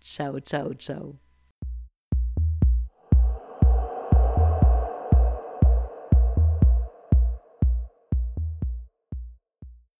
[0.00, 1.16] Ciao, ciao, ciao.